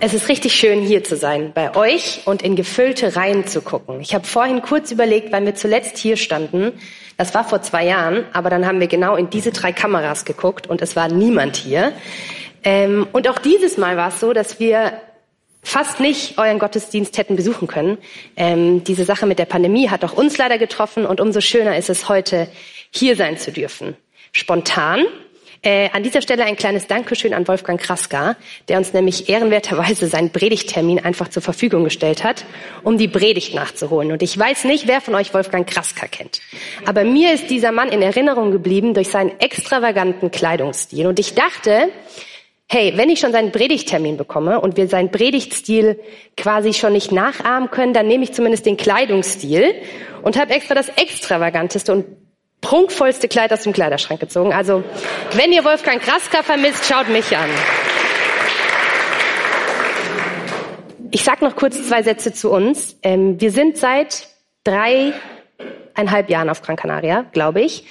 Es 0.00 0.14
ist 0.14 0.28
richtig 0.28 0.54
schön, 0.54 0.80
hier 0.80 1.02
zu 1.02 1.16
sein, 1.16 1.50
bei 1.52 1.74
euch 1.74 2.20
und 2.24 2.42
in 2.42 2.54
gefüllte 2.54 3.16
Reihen 3.16 3.48
zu 3.48 3.60
gucken. 3.60 4.00
Ich 4.00 4.14
habe 4.14 4.24
vorhin 4.24 4.62
kurz 4.62 4.92
überlegt, 4.92 5.32
wann 5.32 5.44
wir 5.44 5.56
zuletzt 5.56 5.98
hier 5.98 6.16
standen. 6.16 6.72
Das 7.16 7.34
war 7.34 7.42
vor 7.42 7.62
zwei 7.62 7.84
Jahren, 7.84 8.24
aber 8.32 8.48
dann 8.48 8.64
haben 8.64 8.78
wir 8.78 8.86
genau 8.86 9.16
in 9.16 9.28
diese 9.28 9.50
drei 9.50 9.72
Kameras 9.72 10.24
geguckt 10.24 10.68
und 10.68 10.82
es 10.82 10.94
war 10.94 11.08
niemand 11.08 11.56
hier. 11.56 11.92
Ähm, 12.62 13.08
und 13.10 13.28
auch 13.28 13.38
dieses 13.40 13.76
Mal 13.76 13.96
war 13.96 14.10
es 14.10 14.20
so, 14.20 14.32
dass 14.32 14.60
wir 14.60 14.92
fast 15.64 15.98
nicht 15.98 16.38
euren 16.38 16.60
Gottesdienst 16.60 17.18
hätten 17.18 17.34
besuchen 17.34 17.66
können. 17.66 17.98
Ähm, 18.36 18.84
diese 18.84 19.04
Sache 19.04 19.26
mit 19.26 19.40
der 19.40 19.46
Pandemie 19.46 19.90
hat 19.90 20.04
auch 20.04 20.12
uns 20.12 20.38
leider 20.38 20.58
getroffen 20.58 21.06
und 21.06 21.20
umso 21.20 21.40
schöner 21.40 21.76
ist 21.76 21.90
es 21.90 22.08
heute, 22.08 22.46
hier 22.92 23.16
sein 23.16 23.36
zu 23.36 23.50
dürfen. 23.50 23.96
Spontan, 24.30 25.06
äh, 25.62 25.88
an 25.92 26.02
dieser 26.02 26.22
Stelle 26.22 26.44
ein 26.44 26.56
kleines 26.56 26.86
Dankeschön 26.86 27.34
an 27.34 27.48
Wolfgang 27.48 27.80
Kraska, 27.80 28.36
der 28.68 28.78
uns 28.78 28.92
nämlich 28.92 29.28
ehrenwerterweise 29.28 30.06
seinen 30.06 30.30
Predigttermin 30.30 31.00
einfach 31.00 31.28
zur 31.28 31.42
Verfügung 31.42 31.84
gestellt 31.84 32.24
hat, 32.24 32.44
um 32.82 32.98
die 32.98 33.08
Predigt 33.08 33.54
nachzuholen. 33.54 34.12
Und 34.12 34.22
ich 34.22 34.38
weiß 34.38 34.64
nicht, 34.64 34.86
wer 34.86 35.00
von 35.00 35.14
euch 35.14 35.34
Wolfgang 35.34 35.68
Kraska 35.68 36.06
kennt. 36.06 36.40
Aber 36.86 37.04
mir 37.04 37.32
ist 37.32 37.50
dieser 37.50 37.72
Mann 37.72 37.88
in 37.88 38.02
Erinnerung 38.02 38.52
geblieben 38.52 38.94
durch 38.94 39.08
seinen 39.08 39.38
extravaganten 39.40 40.30
Kleidungsstil. 40.30 41.06
Und 41.06 41.18
ich 41.18 41.34
dachte, 41.34 41.90
hey, 42.70 42.92
wenn 42.96 43.08
ich 43.08 43.20
schon 43.20 43.32
seinen 43.32 43.50
Predigttermin 43.50 44.16
bekomme 44.16 44.60
und 44.60 44.76
wir 44.76 44.88
seinen 44.88 45.10
Predigtstil 45.10 45.98
quasi 46.36 46.74
schon 46.74 46.92
nicht 46.92 47.12
nachahmen 47.12 47.70
können, 47.70 47.94
dann 47.94 48.06
nehme 48.06 48.24
ich 48.24 48.32
zumindest 48.32 48.66
den 48.66 48.76
Kleidungsstil 48.76 49.74
und 50.22 50.38
habe 50.38 50.52
extra 50.52 50.74
das 50.74 50.90
extravaganteste 50.90 51.92
und 51.92 52.04
prunkvollste 52.60 53.28
Kleid 53.28 53.52
aus 53.52 53.62
dem 53.62 53.72
Kleiderschrank 53.72 54.20
gezogen. 54.20 54.52
Also, 54.52 54.84
wenn 55.32 55.52
ihr 55.52 55.64
Wolfgang 55.64 56.02
Kraska 56.02 56.42
vermisst, 56.42 56.86
schaut 56.86 57.08
mich 57.08 57.36
an. 57.36 57.50
Ich 61.10 61.24
sag 61.24 61.40
noch 61.40 61.56
kurz 61.56 61.88
zwei 61.88 62.02
Sätze 62.02 62.32
zu 62.32 62.50
uns. 62.50 62.96
Ähm, 63.02 63.40
wir 63.40 63.50
sind 63.50 63.78
seit 63.78 64.28
dreieinhalb 64.64 66.28
Jahren 66.28 66.50
auf 66.50 66.60
Gran 66.60 66.76
Canaria, 66.76 67.24
glaube 67.32 67.62
ich. 67.62 67.86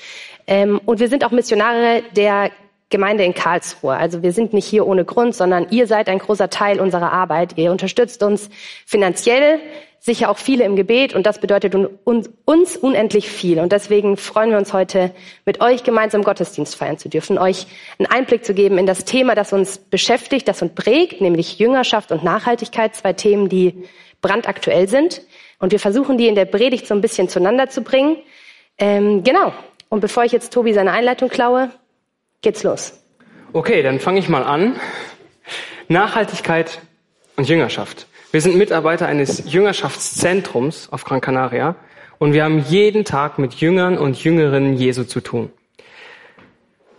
Ähm, 0.45 0.79
und 0.85 0.99
wir 0.99 1.09
sind 1.09 1.25
auch 1.25 1.31
Missionare 1.31 2.03
der 2.15 2.51
Gemeinde 2.89 3.25
in 3.25 3.33
Karlsruhe. 3.33 3.95
Also 3.95 4.23
wir 4.23 4.31
sind 4.31 4.53
nicht 4.53 4.65
hier 4.65 4.87
ohne 4.87 5.03
Grund, 5.03 5.35
sondern 5.35 5.67
ihr 5.71 5.87
seid 5.87 6.07
ein 6.07 6.19
großer 6.19 6.49
Teil 6.49 6.79
unserer 6.79 7.11
Arbeit. 7.11 7.57
Ihr 7.57 7.71
unterstützt 7.71 8.23
uns 8.23 8.49
finanziell, 8.85 9.59
sicher 9.99 10.29
auch 10.29 10.37
viele 10.37 10.63
im 10.63 10.77
Gebet 10.77 11.13
und 11.13 11.25
das 11.25 11.39
bedeutet 11.39 11.75
uns, 11.75 12.77
unendlich 12.77 13.27
viel. 13.27 13.59
Und 13.59 13.73
deswegen 13.73 14.15
freuen 14.15 14.51
wir 14.51 14.57
uns 14.57 14.71
heute, 14.71 15.11
mit 15.45 15.59
euch 15.59 15.83
gemeinsam 15.83 16.23
Gottesdienst 16.23 16.75
feiern 16.75 16.97
zu 16.97 17.09
dürfen, 17.09 17.37
euch 17.37 17.67
einen 17.99 18.07
Einblick 18.07 18.45
zu 18.45 18.53
geben 18.53 18.77
in 18.77 18.85
das 18.85 19.03
Thema, 19.03 19.35
das 19.35 19.51
uns 19.51 19.79
beschäftigt, 19.79 20.47
das 20.47 20.61
uns 20.61 20.73
prägt, 20.73 21.19
nämlich 21.19 21.59
Jüngerschaft 21.59 22.13
und 22.13 22.23
Nachhaltigkeit, 22.23 22.95
zwei 22.95 23.11
Themen, 23.11 23.49
die 23.49 23.83
brandaktuell 24.21 24.87
sind. 24.87 25.23
Und 25.59 25.73
wir 25.73 25.79
versuchen, 25.79 26.17
die 26.17 26.27
in 26.27 26.35
der 26.35 26.45
Predigt 26.45 26.87
so 26.87 26.93
ein 26.93 27.01
bisschen 27.01 27.27
zueinander 27.27 27.69
zu 27.69 27.81
bringen. 27.81 28.17
Ähm, 28.77 29.23
genau. 29.23 29.51
Und 29.89 29.99
bevor 29.99 30.23
ich 30.23 30.31
jetzt 30.31 30.53
Tobi 30.53 30.73
seine 30.73 30.91
Einleitung 30.91 31.29
klaue, 31.29 31.71
geht's 32.41 32.63
los. 32.63 32.93
Okay, 33.53 33.81
dann 33.81 33.99
fange 33.99 34.19
ich 34.19 34.29
mal 34.29 34.43
an. 34.43 34.75
Nachhaltigkeit 35.87 36.81
und 37.35 37.47
Jüngerschaft. 37.47 38.07
Wir 38.31 38.41
sind 38.41 38.57
Mitarbeiter 38.57 39.07
eines 39.07 39.51
Jüngerschaftszentrums 39.51 40.89
auf 40.91 41.05
Gran 41.05 41.21
Canaria 41.21 41.75
und 42.17 42.33
wir 42.33 42.43
haben 42.43 42.59
jeden 42.59 43.05
Tag 43.05 43.39
mit 43.39 43.55
Jüngern 43.55 43.97
und 43.97 44.21
Jüngerinnen 44.21 44.75
Jesu 44.75 45.05
zu 45.05 45.21
tun. 45.21 45.49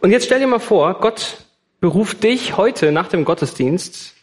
Und 0.00 0.11
jetzt 0.11 0.27
stell 0.27 0.40
dir 0.40 0.46
mal 0.46 0.58
vor, 0.58 1.01
Gott 1.01 1.45
beruft 1.80 2.23
dich 2.24 2.57
heute 2.57 2.92
nach 2.92 3.08
dem 3.08 3.24
Gottesdienst, 3.24 4.14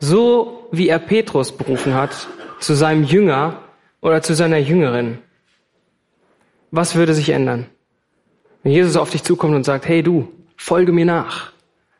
so 0.00 0.68
wie 0.70 0.88
er 0.88 0.98
Petrus 0.98 1.52
berufen 1.52 1.94
hat, 1.94 2.28
zu 2.60 2.74
seinem 2.74 3.04
Jünger 3.04 3.62
oder 4.00 4.22
zu 4.22 4.34
seiner 4.34 4.58
Jüngerin. 4.58 5.18
Was 6.70 6.94
würde 6.94 7.14
sich 7.14 7.30
ändern? 7.30 7.66
Wenn 8.62 8.72
Jesus 8.72 8.96
auf 8.96 9.10
dich 9.10 9.22
zukommt 9.22 9.54
und 9.54 9.64
sagt, 9.64 9.88
hey 9.88 10.02
du, 10.02 10.28
folge 10.56 10.92
mir 10.92 11.04
nach, 11.04 11.52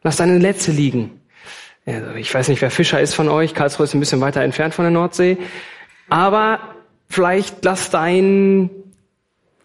lass 0.02 0.16
deine 0.16 0.38
Netze 0.38 0.72
liegen, 0.72 1.18
also 1.88 2.14
ich 2.16 2.32
weiß 2.32 2.48
nicht, 2.48 2.60
wer 2.60 2.70
Fischer 2.70 3.00
ist 3.00 3.14
von 3.14 3.28
euch. 3.28 3.54
Karlsruhe 3.54 3.84
ist 3.84 3.94
ein 3.94 4.00
bisschen 4.00 4.20
weiter 4.20 4.42
entfernt 4.42 4.74
von 4.74 4.84
der 4.84 4.92
Nordsee. 4.92 5.38
Aber 6.10 6.60
vielleicht 7.08 7.64
lass 7.64 7.90
dein 7.90 8.68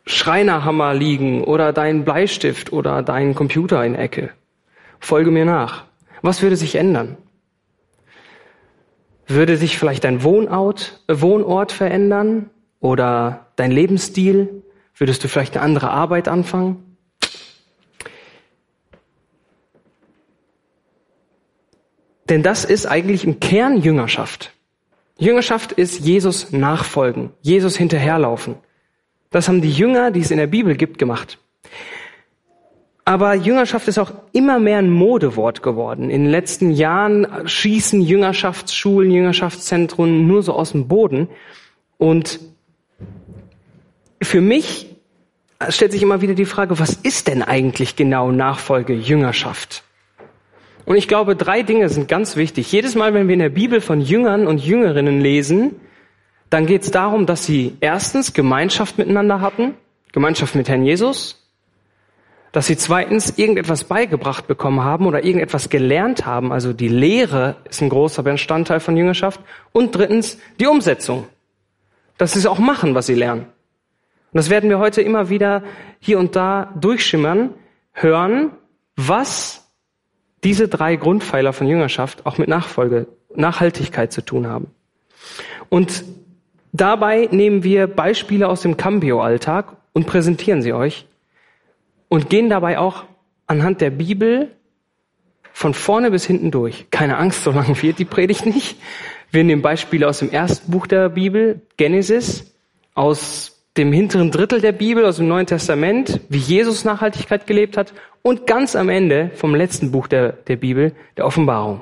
Schreinerhammer 0.06 0.94
liegen 0.94 1.44
oder 1.44 1.74
dein 1.74 2.06
Bleistift 2.06 2.72
oder 2.72 3.02
dein 3.04 3.36
Computer 3.36 3.84
in 3.84 3.96
Ecke. 3.96 4.30
Folge 5.00 5.32
mir 5.32 5.46
nach. 5.46 5.84
Was 6.22 6.42
würde 6.42 6.56
sich 6.56 6.76
ändern? 6.76 7.18
Würde 9.28 9.58
sich 9.58 9.78
vielleicht 9.78 10.06
dein 10.06 10.24
Wohnort, 10.24 11.02
äh, 11.08 11.20
Wohnort 11.20 11.72
verändern 11.72 12.50
oder 12.80 13.48
dein 13.56 13.72
Lebensstil? 13.72 14.63
Würdest 14.96 15.24
du 15.24 15.28
vielleicht 15.28 15.56
eine 15.56 15.66
andere 15.66 15.90
Arbeit 15.90 16.28
anfangen? 16.28 16.94
Denn 22.30 22.44
das 22.44 22.64
ist 22.66 22.86
eigentlich 22.86 23.26
im 23.26 23.40
Kern 23.40 23.78
Jüngerschaft. 23.78 24.54
Jüngerschaft 25.18 25.72
ist 25.72 26.00
Jesus 26.00 26.52
nachfolgen, 26.52 27.32
Jesus 27.42 27.78
hinterherlaufen. 27.78 28.56
Das 29.30 29.48
haben 29.48 29.62
die 29.62 29.72
Jünger, 29.72 30.12
die 30.12 30.22
es 30.22 30.32
in 30.32 30.38
der 30.38 30.48
Bibel 30.48 30.76
gibt, 30.76 30.98
gemacht. 30.98 31.38
Aber 33.06 33.36
Jüngerschaft 33.36 33.88
ist 33.88 33.98
auch 33.98 34.14
immer 34.32 34.60
mehr 34.60 34.78
ein 34.78 34.90
Modewort 34.90 35.62
geworden. 35.62 36.10
In 36.10 36.24
den 36.24 36.32
letzten 36.32 36.72
Jahren 36.72 37.28
schießen 37.46 38.02
Jüngerschaftsschulen, 38.02 39.12
Jüngerschaftszentren 39.12 40.26
nur 40.26 40.42
so 40.42 40.54
aus 40.54 40.72
dem 40.72 40.88
Boden. 40.88 41.28
Und 41.98 42.40
für 44.24 44.42
mich 44.42 44.88
stellt 45.70 45.92
sich 45.92 46.02
immer 46.02 46.22
wieder 46.22 46.34
die 46.34 46.46
Frage, 46.46 46.80
was 46.80 46.94
ist 46.94 47.28
denn 47.28 47.42
eigentlich 47.42 47.96
genau 47.96 48.32
Nachfolge 48.32 48.94
Jüngerschaft? 48.94 49.84
Und 50.86 50.98
ich 50.98 51.08
glaube, 51.08 51.36
drei 51.36 51.64
Dinge 51.64 51.88
sind 51.90 52.08
ganz 52.08 52.36
wichtig. 52.36 52.72
Jedes 52.72 52.96
Mal, 52.96 53.14
wenn 53.14 53.28
wir 53.28 53.34
in 53.34 53.40
der 53.40 53.50
Bibel 53.50 53.80
von 53.80 54.02
Jüngern 54.02 54.48
und 54.48 54.60
Jüngerinnen 54.60 55.22
lesen, 55.22 55.76
dann 56.50 56.66
geht 56.66 56.84
es 56.84 56.92
darum, 56.92 57.26
dass 57.26 57.46
sie 57.46 57.78
erstens 57.80 58.34
Gemeinschaft 58.34 58.98
miteinander 58.98 59.42
hatten, 59.42 59.76
Gemeinschaft 60.12 60.56
mit 60.56 60.68
Herrn 60.68 60.84
Jesus, 60.84 61.44
dass 62.52 62.68
sie 62.68 62.78
zweitens 62.78 63.38
irgendetwas 63.38 63.86
beigebracht 63.86 64.46
bekommen 64.46 64.84
haben 64.84 65.08
oder 65.08 65.24
irgendetwas 65.24 65.70
gelernt 65.70 66.26
haben, 66.26 66.52
also 66.52 66.72
die 66.72 66.90
Lehre 66.90 67.56
ist 67.68 67.82
ein 67.82 67.90
großer 67.90 68.22
Bestandteil 68.22 68.80
von 68.80 68.96
Jüngerschaft, 68.96 69.40
und 69.72 69.96
drittens 69.96 70.38
die 70.60 70.68
Umsetzung, 70.68 71.26
dass 72.20 72.34
sie 72.34 72.40
es 72.40 72.46
auch 72.46 72.60
machen, 72.60 72.94
was 72.94 73.08
sie 73.08 73.16
lernen. 73.16 73.48
Und 74.34 74.38
das 74.38 74.50
werden 74.50 74.68
wir 74.68 74.80
heute 74.80 75.04
immer 75.04 75.30
wieder 75.30 75.62
hier 76.00 76.18
und 76.18 76.36
da 76.36 76.74
durchschimmern, 76.80 77.52
hören, 77.92 78.50
was 78.96 79.70
diese 80.44 80.68
drei 80.68 80.96
Grundpfeiler 80.96 81.54
von 81.54 81.68
Jüngerschaft 81.68 82.26
auch 82.26 82.40
mit 82.40 82.50
Nachfolge, 82.50 83.06
Nachhaltigkeit 83.36 84.12
zu 84.12 84.26
tun 84.26 84.48
haben. 84.48 84.72
Und 85.70 86.04
dabei 86.72 87.30
nehmen 87.30 87.64
wir 87.64 87.86
Beispiele 87.86 88.50
aus 88.50 88.62
dem 88.62 88.76
Cambio-Alltag 88.76 89.78
und 89.94 90.08
präsentieren 90.08 90.64
sie 90.64 90.74
euch 90.74 91.06
und 92.10 92.32
gehen 92.32 92.50
dabei 92.50 92.80
auch 92.80 93.04
anhand 93.46 93.82
der 93.82 93.92
Bibel 93.92 94.50
von 95.52 95.76
vorne 95.76 96.10
bis 96.10 96.26
hinten 96.26 96.50
durch. 96.50 96.88
Keine 96.90 97.18
Angst, 97.18 97.44
so 97.44 97.52
lange 97.52 97.80
wird 97.84 98.00
die 98.00 98.06
Predigt 98.06 98.48
nicht. 98.48 98.78
Wir 99.30 99.44
nehmen 99.44 99.62
Beispiele 99.62 100.08
aus 100.08 100.20
dem 100.20 100.32
ersten 100.32 100.72
Buch 100.72 100.88
der 100.88 101.10
Bibel, 101.10 101.62
Genesis, 101.78 102.52
aus 102.96 103.53
dem 103.78 103.92
hinteren 103.92 104.30
Drittel 104.30 104.62
der 104.62 104.72
Bibel, 104.72 105.06
aus 105.06 105.18
dem 105.18 105.28
Neuen 105.28 105.48
Testament, 105.48 106.20
wie 106.30 106.38
Jesus 106.38 106.86
Nachhaltigkeit 106.86 107.48
gelebt 107.48 107.76
hat 107.76 107.94
und 108.22 108.46
ganz 108.46 108.76
am 108.76 108.90
Ende 108.90 109.32
vom 109.36 109.56
letzten 109.56 109.92
Buch 109.92 110.08
der, 110.08 110.34
der 110.34 110.58
Bibel, 110.58 110.94
der 111.18 111.26
Offenbarung. 111.26 111.82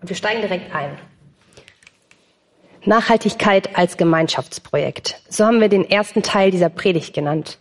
Und 0.00 0.08
wir 0.08 0.16
steigen 0.16 0.42
direkt 0.42 0.74
ein. 0.74 0.98
Nachhaltigkeit 2.84 3.76
als 3.76 3.96
Gemeinschaftsprojekt. 3.96 5.22
So 5.28 5.46
haben 5.46 5.60
wir 5.60 5.68
den 5.68 5.88
ersten 5.88 6.22
Teil 6.22 6.50
dieser 6.50 6.68
Predigt 6.68 7.14
genannt. 7.14 7.58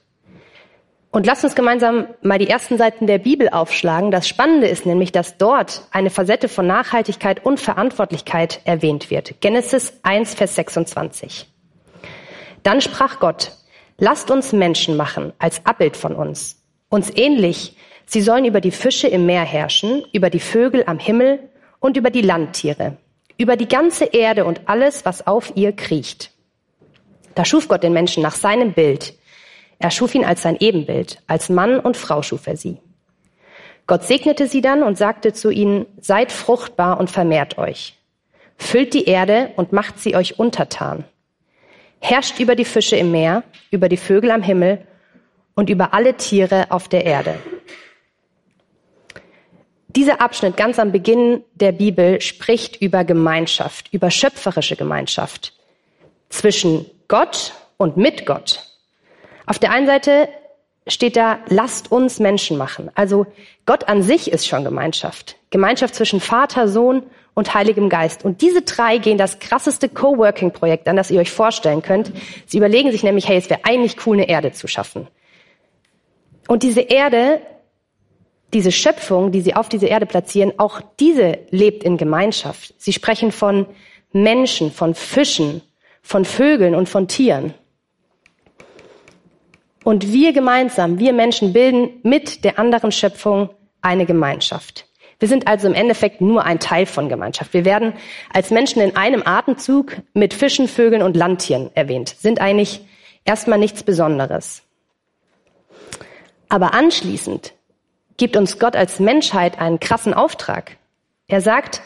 Und 1.12 1.26
lasst 1.26 1.44
uns 1.44 1.56
gemeinsam 1.56 2.08
mal 2.22 2.40
die 2.40 2.48
ersten 2.50 2.78
Seiten 2.78 3.06
der 3.06 3.18
Bibel 3.18 3.50
aufschlagen. 3.50 4.12
Das 4.12 4.28
Spannende 4.28 4.68
ist 4.68 4.86
nämlich, 4.86 5.12
dass 5.12 5.38
dort 5.38 5.88
eine 5.92 6.10
Facette 6.10 6.48
von 6.48 6.66
Nachhaltigkeit 6.66 7.46
und 7.46 7.60
Verantwortlichkeit 7.60 8.62
erwähnt 8.64 9.12
wird. 9.12 9.42
Genesis 9.42 9.94
1, 10.04 10.34
Vers 10.34 10.56
26. 10.56 11.48
Dann 12.64 12.82
sprach 12.82 13.20
Gott, 13.20 13.52
lasst 13.98 14.32
uns 14.32 14.54
Menschen 14.54 14.98
machen 14.98 15.34
als 15.40 15.66
Abbild 15.66 15.98
von 15.98 16.16
uns, 16.16 16.62
uns 16.90 17.12
ähnlich. 17.16 17.76
Sie 18.06 18.22
sollen 18.22 18.46
über 18.46 18.62
die 18.62 18.72
Fische 18.72 19.08
im 19.08 19.26
Meer 19.26 19.44
herrschen, 19.44 20.04
über 20.12 20.30
die 20.30 20.40
Vögel 20.40 20.84
am 20.86 21.00
Himmel 21.00 21.40
und 21.80 21.98
über 21.98 22.10
die 22.10 22.22
Landtiere, 22.22 22.98
über 23.38 23.56
die 23.56 23.68
ganze 23.68 24.06
Erde 24.06 24.46
und 24.46 24.62
alles, 24.68 25.06
was 25.06 25.26
auf 25.26 25.54
ihr 25.56 25.72
kriecht. 25.72 26.32
Da 27.36 27.46
schuf 27.46 27.68
Gott 27.68 27.84
den 27.84 27.94
Menschen 27.94 28.22
nach 28.22 28.36
seinem 28.36 28.74
Bild. 28.74 29.14
Er 29.80 29.90
schuf 29.90 30.14
ihn 30.14 30.26
als 30.26 30.42
sein 30.42 30.58
Ebenbild, 30.60 31.22
als 31.28 31.50
Mann 31.50 31.80
und 31.80 31.98
Frau 31.98 32.22
schuf 32.22 32.46
er 32.48 32.58
sie. 32.58 32.78
Gott 33.88 34.04
segnete 34.04 34.48
sie 34.48 34.62
dann 34.62 34.84
und 34.84 34.98
sagte 34.98 35.34
zu 35.34 35.50
ihnen, 35.50 35.86
seid 36.00 36.32
fruchtbar 36.32 37.00
und 37.00 37.10
vermehrt 37.10 37.58
euch. 37.58 37.98
Füllt 38.58 38.94
die 38.94 39.06
Erde 39.06 39.52
und 39.56 39.74
macht 39.74 40.00
sie 40.00 40.16
euch 40.16 40.38
untertan. 40.38 41.04
Herrscht 42.02 42.40
über 42.40 42.56
die 42.56 42.66
Fische 42.66 42.98
im 42.98 43.12
Meer, 43.12 43.44
über 43.70 43.88
die 43.88 43.98
Vögel 43.98 44.32
am 44.32 44.42
Himmel 44.42 44.86
und 45.56 45.70
über 45.70 45.94
alle 45.94 46.18
Tiere 46.18 46.66
auf 46.70 46.88
der 46.88 47.06
Erde. 47.06 47.38
Dieser 49.88 50.20
Abschnitt 50.20 50.58
ganz 50.58 50.80
am 50.80 50.92
Beginn 50.92 51.44
der 51.54 51.72
Bibel 51.72 52.20
spricht 52.20 52.82
über 52.82 53.04
Gemeinschaft, 53.04 53.94
über 53.94 54.10
schöpferische 54.10 54.76
Gemeinschaft 54.76 55.54
zwischen 56.30 56.86
Gott 57.08 57.54
und 57.78 57.98
mit 57.98 58.26
Gott. 58.26 58.64
Auf 59.46 59.60
der 59.60 59.72
einen 59.72 59.86
Seite 59.86 60.28
steht 60.88 61.16
da, 61.16 61.40
lasst 61.48 61.92
uns 61.92 62.20
Menschen 62.20 62.58
machen. 62.58 62.90
Also 62.96 63.28
Gott 63.66 63.88
an 63.88 64.02
sich 64.02 64.32
ist 64.32 64.48
schon 64.48 64.64
Gemeinschaft. 64.64 65.36
Gemeinschaft 65.52 65.94
zwischen 65.94 66.20
Vater, 66.20 66.68
Sohn 66.68 67.04
und 67.34 67.54
Heiligem 67.54 67.90
Geist. 67.90 68.26
Und 68.26 68.42
diese 68.42 68.62
drei 68.62 68.98
gehen 68.98 69.18
das 69.18 69.40
krasseste 69.40 69.90
Coworking-Projekt 69.90 70.88
an, 70.88 70.96
das 70.96 71.12
ihr 71.12 71.20
euch 71.20 71.32
vorstellen 71.32 71.82
könnt. 71.82 72.12
Sie 72.46 72.58
überlegen 72.58 72.92
sich 72.92 73.04
nämlich, 73.04 73.28
hey, 73.28 73.38
es 73.38 73.50
wäre 73.50 73.62
eigentlich 73.64 74.06
cool, 74.06 74.18
eine 74.18 74.30
Erde 74.30 74.52
zu 74.52 74.68
schaffen. 74.68 75.08
Und 76.48 76.64
diese 76.64 76.82
Erde 76.82 77.42
diese 78.54 78.72
Schöpfung, 78.72 79.32
die 79.32 79.42
sie 79.42 79.56
auf 79.56 79.70
diese 79.70 79.88
Erde 79.88 80.06
platzieren, 80.06 80.54
auch 80.58 80.82
diese 81.00 81.40
lebt 81.52 81.84
in 81.84 81.98
Gemeinschaft. 81.98 82.74
Sie 82.78 82.94
sprechen 82.94 83.32
von 83.32 83.66
Menschen, 84.12 84.72
von 84.72 84.94
Fischen, 84.94 85.62
von 86.02 86.26
Vögeln 86.26 86.76
und 86.76 86.90
von 86.90 87.08
Tieren. 87.08 87.54
Und 89.84 90.12
wir 90.12 90.34
gemeinsam, 90.34 91.00
wir 91.00 91.14
Menschen 91.14 91.54
bilden 91.54 92.02
mit 92.04 92.44
der 92.44 92.60
anderen 92.60 92.92
Schöpfung 92.92 93.50
eine 93.82 94.06
Gemeinschaft. 94.06 94.86
Wir 95.22 95.28
sind 95.28 95.48
also 95.48 95.68
im 95.68 95.76
Endeffekt 95.76 96.20
nur 96.20 96.46
ein 96.46 96.60
Teil 96.60 96.88
von 96.88 97.08
Gemeinschaft. 97.08 97.54
Wir 97.54 97.64
werden 97.64 97.94
als 98.34 98.50
Menschen 98.50 98.82
in 98.82 98.96
einem 98.96 99.22
Atemzug 99.24 99.98
mit 100.16 100.34
Fischen, 100.34 100.68
Vögeln 100.68 101.04
und 101.04 101.16
Landtieren 101.16 101.70
erwähnt, 101.76 102.10
sind 102.10 102.42
eigentlich 102.42 102.82
erstmal 103.24 103.60
nichts 103.60 103.84
Besonderes. 103.84 104.64
Aber 106.50 106.74
anschließend 106.74 107.54
gibt 108.18 108.36
uns 108.36 108.58
Gott 108.58 108.76
als 108.76 109.00
Menschheit 109.00 109.62
einen 109.62 109.80
krassen 109.80 110.16
Auftrag. 110.16 110.78
Er 111.28 111.42
sagt, 111.42 111.84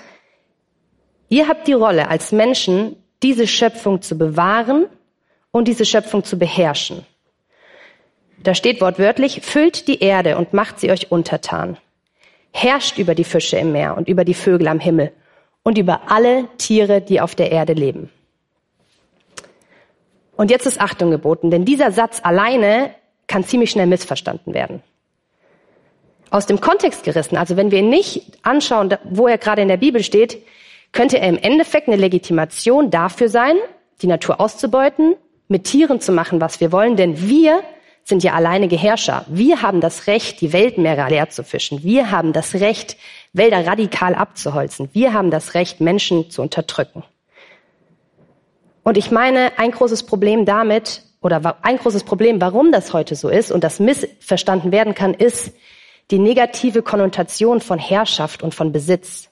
ihr 1.28 1.50
habt 1.50 1.68
die 1.68 1.74
Rolle 1.74 2.08
als 2.08 2.32
Menschen, 2.32 2.96
diese 3.22 3.48
Schöpfung 3.48 4.02
zu 4.02 4.18
bewahren 4.18 4.86
und 5.52 5.68
diese 5.68 5.84
Schöpfung 5.84 6.24
zu 6.24 6.40
beherrschen. 6.40 7.06
Da 8.42 8.56
steht 8.56 8.80
wortwörtlich, 8.80 9.42
füllt 9.42 9.90
die 9.90 10.00
Erde 10.00 10.38
und 10.38 10.54
macht 10.54 10.80
sie 10.80 10.90
euch 10.90 11.12
untertan. 11.12 11.76
Herrscht 12.58 12.98
über 12.98 13.16
die 13.16 13.24
Fische 13.24 13.58
im 13.58 13.74
Meer 13.74 13.98
und 13.98 14.08
über 14.08 14.24
die 14.24 14.34
Vögel 14.34 14.68
am 14.68 14.80
Himmel 14.80 15.12
und 15.64 15.78
über 15.78 16.10
alle 16.10 16.48
Tiere, 16.58 17.02
die 17.02 17.20
auf 17.20 17.36
der 17.36 17.52
Erde 17.52 17.74
leben. 17.74 18.10
Und 20.38 20.52
jetzt 20.52 20.66
ist 20.66 20.80
Achtung 20.80 21.12
geboten, 21.12 21.52
denn 21.52 21.66
dieser 21.66 21.92
Satz 21.92 22.22
alleine 22.24 22.96
kann 23.28 23.44
ziemlich 23.44 23.72
schnell 23.72 23.88
missverstanden 23.88 24.54
werden 24.54 24.82
aus 26.36 26.46
dem 26.46 26.60
Kontext 26.60 27.04
gerissen. 27.04 27.38
Also 27.38 27.56
wenn 27.56 27.72
wir 27.72 27.80
ihn 27.80 27.90
nicht 27.90 28.40
anschauen, 28.44 28.94
wo 29.06 29.28
er 29.28 29.38
gerade 29.38 29.62
in 29.62 29.68
der 29.68 29.78
Bibel 29.78 30.04
steht, 30.04 30.42
könnte 30.92 31.18
er 31.20 31.30
im 31.30 31.38
Endeffekt 31.38 31.88
eine 31.88 31.98
Legitimation 31.98 32.92
dafür 32.92 33.30
sein, 33.30 33.56
die 34.02 34.08
Natur 34.08 34.42
auszubeuten, 34.42 35.16
mit 35.48 35.66
Tieren 35.66 36.02
zu 36.02 36.12
machen, 36.12 36.42
was 36.42 36.60
wir 36.60 36.72
wollen, 36.72 36.96
denn 36.96 37.22
wir 37.22 37.62
sind 38.06 38.24
ja 38.24 38.34
alleinige 38.34 38.78
Herrscher. 38.78 39.26
Wir 39.28 39.64
haben 39.64 39.82
das 39.82 40.06
Recht, 40.06 40.40
die 40.40 40.54
Weltmeere 40.54 41.10
leer 41.10 41.30
zu 41.30 41.44
fischen. 41.44 41.84
Wir 41.84 42.12
haben 42.12 42.34
das 42.34 42.54
Recht, 42.54 42.98
Wälder 43.34 43.66
radikal 43.66 44.14
abzuholzen. 44.14 44.90
Wir 44.94 45.12
haben 45.12 45.32
das 45.32 45.56
Recht, 45.56 45.82
Menschen 45.82 46.30
zu 46.30 46.44
unterdrücken. 46.44 47.04
Und 48.84 48.98
ich 48.98 49.10
meine, 49.10 49.58
ein 49.58 49.72
großes 49.72 50.04
Problem 50.04 50.46
damit, 50.46 51.02
oder 51.20 51.58
ein 51.64 51.78
großes 51.80 52.04
Problem, 52.04 52.40
warum 52.40 52.72
das 52.72 52.94
heute 52.94 53.16
so 53.16 53.30
ist 53.30 53.52
und 53.52 53.64
das 53.64 53.80
missverstanden 53.80 54.72
werden 54.72 54.94
kann, 54.94 55.16
ist, 55.16 55.56
die 56.12 56.20
negative 56.20 56.84
Konnotation 56.84 57.62
von 57.62 57.80
Herrschaft 57.80 58.44
und 58.44 58.54
von 58.54 58.72
Besitz. 58.72 59.30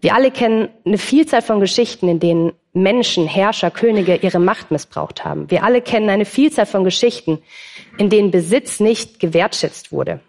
Wir 0.00 0.14
alle 0.14 0.30
kennen 0.30 0.68
eine 0.84 0.98
Vielzahl 0.98 1.42
von 1.42 1.60
Geschichten, 1.60 2.08
in 2.08 2.20
denen 2.20 2.52
Menschen, 2.72 3.26
Herrscher, 3.26 3.70
Könige 3.70 4.16
ihre 4.16 4.38
Macht 4.38 4.70
missbraucht 4.70 5.24
haben. 5.24 5.50
Wir 5.50 5.64
alle 5.64 5.82
kennen 5.82 6.08
eine 6.08 6.24
Vielzahl 6.24 6.66
von 6.66 6.84
Geschichten, 6.84 7.38
in 7.98 8.08
denen 8.08 8.30
Besitz 8.30 8.80
nicht 8.80 9.20
gewertschätzt 9.20 9.92
wurde. 9.92 10.20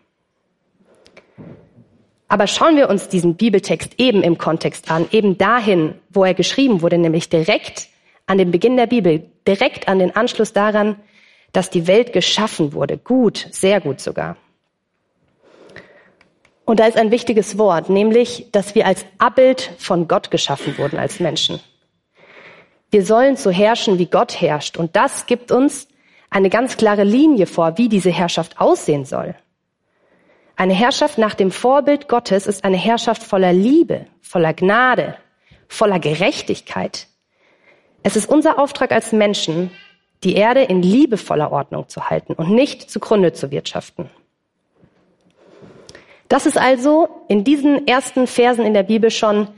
Aber 2.27 2.47
schauen 2.47 2.77
wir 2.77 2.89
uns 2.89 3.09
diesen 3.09 3.35
Bibeltext 3.35 3.95
eben 3.97 4.23
im 4.23 4.37
Kontext 4.37 4.89
an, 4.89 5.07
eben 5.11 5.37
dahin, 5.37 5.95
wo 6.09 6.23
er 6.23 6.33
geschrieben 6.33 6.81
wurde, 6.81 6.97
nämlich 6.97 7.29
direkt 7.29 7.89
an 8.25 8.37
den 8.37 8.51
Beginn 8.51 8.77
der 8.77 8.87
Bibel, 8.87 9.29
direkt 9.45 9.87
an 9.87 9.99
den 9.99 10.15
Anschluss 10.15 10.53
daran, 10.53 10.95
dass 11.51 11.69
die 11.69 11.87
Welt 11.87 12.13
geschaffen 12.13 12.73
wurde, 12.73 12.97
gut, 12.97 13.47
sehr 13.51 13.81
gut 13.81 13.99
sogar. 13.99 14.37
Und 16.71 16.79
da 16.79 16.85
ist 16.85 16.95
ein 16.95 17.11
wichtiges 17.11 17.57
Wort, 17.57 17.89
nämlich, 17.89 18.47
dass 18.53 18.75
wir 18.75 18.87
als 18.87 19.05
Abbild 19.17 19.71
von 19.77 20.07
Gott 20.07 20.31
geschaffen 20.31 20.77
wurden 20.77 20.99
als 20.99 21.19
Menschen. 21.19 21.59
Wir 22.89 23.03
sollen 23.03 23.35
so 23.35 23.51
herrschen, 23.51 23.99
wie 23.99 24.05
Gott 24.05 24.39
herrscht. 24.39 24.77
Und 24.77 24.95
das 24.95 25.25
gibt 25.25 25.51
uns 25.51 25.89
eine 26.29 26.49
ganz 26.49 26.77
klare 26.77 27.03
Linie 27.03 27.45
vor, 27.45 27.77
wie 27.77 27.89
diese 27.89 28.09
Herrschaft 28.09 28.61
aussehen 28.61 29.03
soll. 29.03 29.35
Eine 30.55 30.71
Herrschaft 30.71 31.17
nach 31.17 31.33
dem 31.33 31.51
Vorbild 31.51 32.07
Gottes 32.07 32.47
ist 32.47 32.63
eine 32.63 32.77
Herrschaft 32.77 33.21
voller 33.21 33.51
Liebe, 33.51 34.05
voller 34.21 34.53
Gnade, 34.53 35.17
voller 35.67 35.99
Gerechtigkeit. 35.99 37.07
Es 38.01 38.15
ist 38.15 38.29
unser 38.29 38.57
Auftrag 38.59 38.93
als 38.93 39.11
Menschen, 39.11 39.71
die 40.23 40.35
Erde 40.35 40.61
in 40.61 40.81
liebevoller 40.81 41.51
Ordnung 41.51 41.89
zu 41.89 42.09
halten 42.09 42.31
und 42.31 42.49
nicht 42.49 42.89
zugrunde 42.89 43.33
zu 43.33 43.51
wirtschaften. 43.51 44.09
Das 46.31 46.45
ist 46.45 46.57
also 46.57 47.09
in 47.27 47.43
diesen 47.43 47.89
ersten 47.89 48.25
Versen 48.25 48.65
in 48.65 48.73
der 48.73 48.83
Bibel 48.83 49.11
schon 49.11 49.49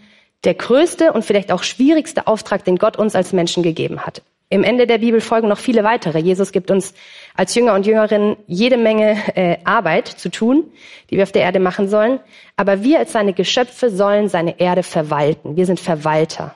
der 0.43 0.55
größte 0.55 1.13
und 1.13 1.23
vielleicht 1.23 1.51
auch 1.51 1.61
schwierigste 1.61 2.25
Auftrag, 2.25 2.65
den 2.65 2.77
Gott 2.77 2.97
uns 2.97 3.13
als 3.13 3.31
Menschen 3.31 3.61
gegeben 3.61 3.99
hat. 3.99 4.23
Im 4.49 4.63
Ende 4.63 4.87
der 4.87 4.97
Bibel 4.97 5.21
folgen 5.21 5.49
noch 5.49 5.59
viele 5.59 5.83
weitere. 5.83 6.17
Jesus 6.17 6.51
gibt 6.51 6.71
uns 6.71 6.95
als 7.35 7.53
Jünger 7.53 7.75
und 7.75 7.85
Jüngerinnen 7.85 8.37
jede 8.47 8.77
Menge 8.77 9.17
äh, 9.35 9.57
Arbeit 9.65 10.07
zu 10.07 10.31
tun, 10.31 10.63
die 11.11 11.17
wir 11.17 11.23
auf 11.23 11.31
der 11.31 11.43
Erde 11.43 11.59
machen 11.59 11.89
sollen. 11.89 12.19
Aber 12.55 12.83
wir 12.83 12.97
als 12.97 13.11
seine 13.11 13.33
Geschöpfe 13.33 13.91
sollen 13.91 14.27
seine 14.27 14.59
Erde 14.59 14.81
verwalten. 14.81 15.55
Wir 15.55 15.67
sind 15.67 15.79
Verwalter. 15.79 16.55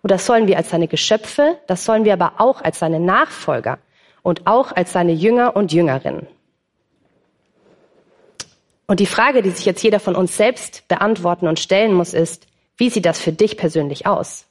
Und 0.00 0.12
das 0.12 0.26
sollen 0.26 0.46
wir 0.46 0.58
als 0.58 0.70
seine 0.70 0.86
Geschöpfe, 0.86 1.58
das 1.66 1.84
sollen 1.84 2.04
wir 2.04 2.12
aber 2.12 2.34
auch 2.38 2.62
als 2.62 2.78
seine 2.78 3.00
Nachfolger 3.00 3.78
und 4.22 4.46
auch 4.46 4.70
als 4.76 4.92
seine 4.92 5.12
Jünger 5.12 5.56
und 5.56 5.72
Jüngerinnen. 5.72 6.28
Und 8.86 9.00
die 9.00 9.06
Frage, 9.06 9.42
die 9.42 9.50
sich 9.50 9.66
jetzt 9.66 9.82
jeder 9.82 10.00
von 10.00 10.14
uns 10.14 10.36
selbst 10.36 10.86
beantworten 10.88 11.48
und 11.48 11.58
stellen 11.58 11.92
muss, 11.92 12.14
ist, 12.14 12.46
wie 12.76 12.90
sieht 12.90 13.06
das 13.06 13.18
für 13.18 13.32
dich 13.32 13.56
persönlich 13.56 14.06
aus? 14.06 14.46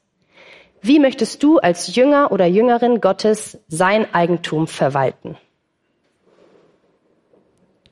Wie 0.82 1.00
möchtest 1.00 1.42
du 1.42 1.58
als 1.58 1.96
Jünger 1.96 2.32
oder 2.32 2.46
Jüngerin 2.46 3.02
Gottes 3.02 3.58
sein 3.68 4.14
Eigentum 4.14 4.68
verwalten? 4.68 5.38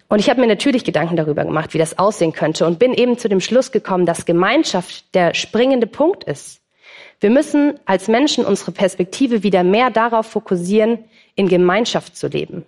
Und 0.10 0.20
ich 0.20 0.30
habe 0.30 0.42
mir 0.42 0.48
natürlich 0.48 0.84
Gedanken 0.84 1.16
darüber 1.16 1.44
gemacht, 1.44 1.74
wie 1.74 1.80
das 1.80 1.98
aussehen 1.98 2.34
könnte 2.34 2.68
und 2.68 2.78
bin 2.78 2.94
eben 2.94 3.18
zu 3.18 3.30
dem 3.30 3.40
Schluss 3.40 3.72
gekommen, 3.72 4.06
dass 4.06 4.26
Gemeinschaft 4.26 5.16
der 5.16 5.34
springende 5.34 5.88
Punkt 5.88 6.24
ist. 6.26 6.62
Wir 7.20 7.32
müssen 7.32 7.80
als 7.86 8.08
Menschen 8.10 8.46
unsere 8.46 8.74
Perspektive 8.74 9.42
wieder 9.42 9.64
mehr 9.64 9.90
darauf 9.90 10.28
fokussieren, 10.28 11.00
in 11.34 11.48
Gemeinschaft 11.48 12.16
zu 12.16 12.28
leben. 12.28 12.64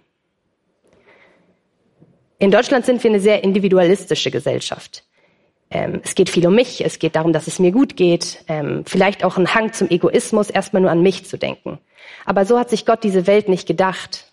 In 2.38 2.51
Deutschland 2.51 2.86
sind 2.86 3.04
wir 3.04 3.12
eine 3.12 3.20
sehr 3.20 3.44
individualistische 3.44 4.30
Gesellschaft. 4.30 5.04
Ähm, 5.72 6.01
es 6.04 6.15
geht 6.15 6.30
viel 6.30 6.46
um 6.46 6.56
mich, 6.56 6.84
es 6.84 7.00
geht 7.00 7.15
darum, 7.15 7.34
dass 7.34 7.48
es 7.48 7.60
mir 7.60 7.72
gut 7.72 7.96
geht, 7.96 8.44
ähm, 8.48 8.84
vielleicht 8.86 9.24
auch 9.24 9.38
ein 9.38 9.56
Hang 9.56 9.74
zum 9.74 9.89
Egoismus, 9.89 10.50
erstmal 10.50 10.82
nur 10.82 10.92
an 10.92 11.01
mich 11.01 11.25
zu 11.25 11.38
denken. 11.38 11.80
Aber 12.25 12.46
so 12.46 12.60
hat 12.60 12.70
sich 12.70 12.86
Gott 12.86 13.04
diese 13.04 13.25
Welt 13.25 13.50
nicht 13.50 13.68
gedacht. 13.68 14.32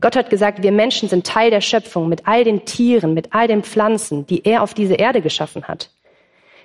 Gott 0.00 0.16
hat 0.16 0.28
gesagt, 0.28 0.62
wir 0.62 0.72
Menschen 0.72 1.08
sind 1.08 1.26
Teil 1.26 1.50
der 1.50 1.62
Schöpfung 1.62 2.08
mit 2.08 2.26
all 2.26 2.44
den 2.44 2.64
Tieren, 2.66 3.14
mit 3.14 3.32
all 3.32 3.48
den 3.48 3.62
Pflanzen, 3.62 4.26
die 4.26 4.44
er 4.44 4.62
auf 4.62 4.74
diese 4.74 4.94
Erde 4.94 5.22
geschaffen 5.22 5.64
hat. 5.64 5.90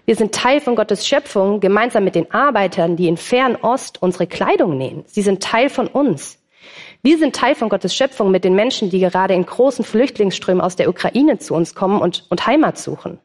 Wir 0.05 0.15
sind 0.15 0.33
Teil 0.33 0.59
von 0.59 0.75
Gottes 0.75 1.07
Schöpfung 1.07 1.59
gemeinsam 1.59 2.03
mit 2.03 2.15
den 2.15 2.31
Arbeitern, 2.31 2.97
die 2.97 3.07
in 3.07 3.17
Fernost 3.17 4.01
unsere 4.01 4.27
Kleidung 4.27 4.77
nähen. 4.77 5.03
Sie 5.05 5.21
sind 5.21 5.43
Teil 5.43 5.69
von 5.69 5.87
uns. 5.87 6.39
Wir 7.03 7.17
sind 7.17 7.35
Teil 7.35 7.55
von 7.55 7.69
Gottes 7.69 7.95
Schöpfung 7.95 8.29
mit 8.29 8.43
den 8.43 8.53
Menschen, 8.53 8.89
die 8.91 8.99
gerade 8.99 9.33
in 9.33 9.45
großen 9.45 9.83
Flüchtlingsströmen 9.83 10.61
aus 10.61 10.75
der 10.75 10.87
Ukraine 10.87 11.39
zu 11.39 11.55
uns 11.55 11.73
kommen 11.73 11.99
und, 11.99 12.25
und 12.29 12.45
Heimat 12.45 12.77
suchen. 12.77 13.19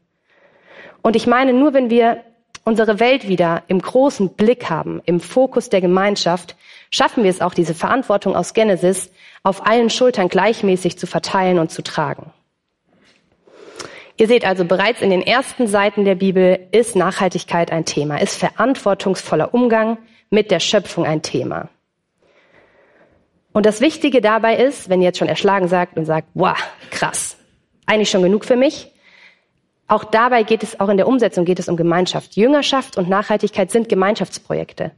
Und 1.02 1.14
ich 1.14 1.26
meine, 1.26 1.52
nur 1.52 1.74
wenn 1.74 1.90
wir 1.90 2.22
unsere 2.64 2.98
Welt 2.98 3.28
wieder 3.28 3.62
im 3.68 3.80
großen 3.80 4.30
Blick 4.30 4.70
haben, 4.70 5.02
im 5.04 5.20
Fokus 5.20 5.68
der 5.68 5.80
Gemeinschaft, 5.80 6.56
schaffen 6.90 7.22
wir 7.22 7.30
es 7.30 7.40
auch, 7.40 7.54
diese 7.54 7.74
Verantwortung 7.74 8.34
aus 8.34 8.54
Genesis 8.54 9.10
auf 9.42 9.66
allen 9.66 9.90
Schultern 9.90 10.28
gleichmäßig 10.28 10.98
zu 10.98 11.06
verteilen 11.06 11.58
und 11.58 11.70
zu 11.70 11.82
tragen. 11.82 12.32
Ihr 14.16 14.26
seht 14.26 14.46
also, 14.46 14.64
bereits 14.64 15.02
in 15.02 15.10
den 15.10 15.20
ersten 15.20 15.66
Seiten 15.66 16.06
der 16.06 16.14
Bibel 16.14 16.58
ist 16.72 16.96
Nachhaltigkeit 16.96 17.70
ein 17.70 17.84
Thema, 17.84 18.16
ist 18.16 18.36
verantwortungsvoller 18.36 19.52
Umgang 19.52 19.98
mit 20.30 20.50
der 20.50 20.60
Schöpfung 20.60 21.04
ein 21.04 21.20
Thema. 21.20 21.68
Und 23.56 23.64
das 23.64 23.80
Wichtige 23.80 24.20
dabei 24.20 24.56
ist, 24.56 24.90
wenn 24.90 25.00
ihr 25.00 25.06
jetzt 25.06 25.16
schon 25.16 25.28
erschlagen 25.28 25.66
sagt 25.66 25.96
und 25.96 26.04
sagt, 26.04 26.28
wow, 26.34 26.58
krass, 26.90 27.38
eigentlich 27.86 28.10
schon 28.10 28.20
genug 28.20 28.44
für 28.44 28.54
mich, 28.54 28.92
auch 29.88 30.04
dabei 30.04 30.42
geht 30.42 30.62
es, 30.62 30.78
auch 30.78 30.90
in 30.90 30.98
der 30.98 31.08
Umsetzung 31.08 31.46
geht 31.46 31.58
es 31.58 31.66
um 31.66 31.78
Gemeinschaft. 31.78 32.36
Jüngerschaft 32.36 32.98
und 32.98 33.08
Nachhaltigkeit 33.08 33.70
sind 33.70 33.88
Gemeinschaftsprojekte. 33.88 34.90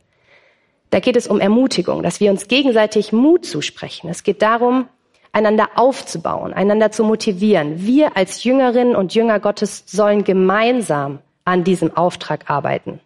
Da 0.90 0.98
geht 0.98 1.14
es 1.14 1.28
um 1.28 1.38
Ermutigung, 1.38 2.02
dass 2.02 2.18
wir 2.18 2.32
uns 2.32 2.48
gegenseitig 2.48 3.12
Mut 3.12 3.46
zusprechen. 3.46 4.08
Es 4.08 4.24
geht 4.24 4.42
darum, 4.42 4.88
einander 5.30 5.68
aufzubauen, 5.76 6.52
einander 6.52 6.90
zu 6.90 7.04
motivieren. 7.04 7.86
Wir 7.86 8.16
als 8.16 8.42
Jüngerinnen 8.42 8.96
und 8.96 9.14
Jünger 9.14 9.38
Gottes 9.38 9.84
sollen 9.86 10.24
gemeinsam 10.24 11.20
an 11.44 11.62
diesem 11.62 11.96
Auftrag 11.96 12.50
arbeiten. 12.50 12.98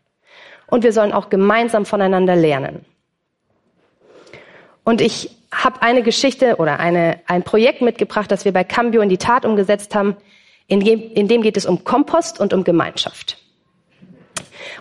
Und 0.69 0.83
wir 0.83 0.95
sollen 0.95 1.13
auch 1.13 1.29
gemeinsam 1.29 1.85
voneinander 1.85 2.37
lernen. 2.37 2.87
Und 4.85 5.01
ich 5.01 5.31
habe 5.53 5.83
eine 5.83 6.03
Geschichte 6.03 6.57
oder 6.57 6.81
eine, 6.81 7.21
ein 7.27 7.43
Projekt 7.43 7.83
mitgebracht, 7.83 8.31
das 8.31 8.45
wir 8.45 8.53
bei 8.53 8.65
Cambio 8.65 9.03
in 9.03 9.09
die 9.09 9.19
Tat 9.19 9.45
umgesetzt 9.45 9.95
haben. 9.95 10.17
In 10.67 10.81
dem, 10.81 11.13
in 11.13 11.29
dem 11.29 11.43
geht 11.43 11.57
es 11.57 11.67
um 11.67 11.85
Kompost 11.85 12.41
und 12.41 12.53
um 12.55 12.65
Gemeinschaft. 12.65 13.39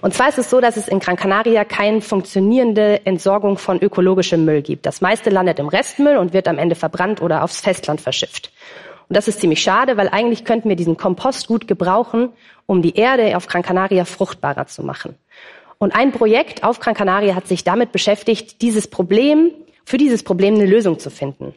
Und 0.02 0.14
zwar 0.14 0.30
ist 0.30 0.38
es 0.38 0.50
so, 0.50 0.62
dass 0.62 0.78
es 0.78 0.88
in 0.88 1.00
Gran 1.00 1.16
Canaria 1.16 1.66
keine 1.66 2.02
funktionierende 2.02 3.06
Entsorgung 3.06 3.58
von 3.58 3.82
ökologischem 3.82 4.46
Müll 4.46 4.62
gibt. 4.62 4.86
Das 4.86 5.02
meiste 5.02 5.30
landet 5.30 5.60
im 5.60 5.68
Restmüll 5.68 6.18
und 6.18 6.34
wird 6.34 6.48
am 6.48 6.58
Ende 6.58 6.76
verbrannt 6.76 7.22
oder 7.22 7.44
aufs 7.44 7.62
Festland 7.62 8.02
verschifft. 8.02 8.52
Und 9.10 9.18
das 9.18 9.28
ist 9.28 9.42
ziemlich 9.42 9.62
schade, 9.62 9.98
weil 9.98 10.08
eigentlich 10.08 10.46
könnten 10.46 10.70
wir 10.70 10.76
diesen 10.76 10.98
Kompost 10.98 11.48
gut 11.48 11.68
gebrauchen, 11.68 12.30
um 12.66 12.82
die 12.82 12.96
Erde 12.96 13.36
auf 13.36 13.48
Gran 13.48 13.62
Canaria 13.62 14.06
fruchtbarer 14.06 14.68
zu 14.68 14.84
machen. 14.84 15.16
Und 15.78 15.96
ein 15.96 16.12
Projekt 16.12 16.64
auf 16.64 16.80
Gran 16.80 16.94
Canaria 16.94 17.36
hat 17.36 17.48
sich 17.48 17.64
damit 17.64 17.92
beschäftigt, 17.92 18.62
dieses 18.62 18.88
Problem, 18.88 19.52
für 19.86 19.98
dieses 19.98 20.24
Problem 20.24 20.56
eine 20.56 20.66
Lösung 20.66 21.00
zu 21.00 21.10
finden. 21.10 21.54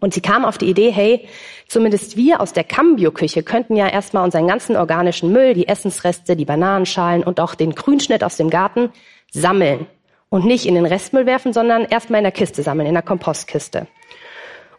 Und 0.00 0.14
sie 0.14 0.22
kam 0.22 0.44
auf 0.44 0.58
die 0.58 0.66
Idee, 0.66 0.90
hey, 0.90 1.28
zumindest 1.68 2.16
wir 2.16 2.40
aus 2.40 2.52
der 2.52 2.64
Cambio-Küche 2.64 3.42
könnten 3.42 3.76
ja 3.76 3.86
erstmal 3.86 4.24
unseren 4.24 4.48
ganzen 4.48 4.76
organischen 4.76 5.30
Müll, 5.30 5.52
die 5.52 5.68
Essensreste, 5.68 6.36
die 6.36 6.46
Bananenschalen 6.46 7.22
und 7.22 7.38
auch 7.38 7.54
den 7.54 7.74
Grünschnitt 7.74 8.24
aus 8.24 8.36
dem 8.36 8.48
Garten 8.48 8.90
sammeln. 9.30 9.86
Und 10.30 10.46
nicht 10.46 10.64
in 10.64 10.74
den 10.74 10.86
Restmüll 10.86 11.26
werfen, 11.26 11.52
sondern 11.52 11.84
erstmal 11.84 12.18
in 12.18 12.24
der 12.24 12.32
Kiste 12.32 12.62
sammeln, 12.62 12.86
in 12.86 12.94
der 12.94 13.02
Kompostkiste. 13.02 13.88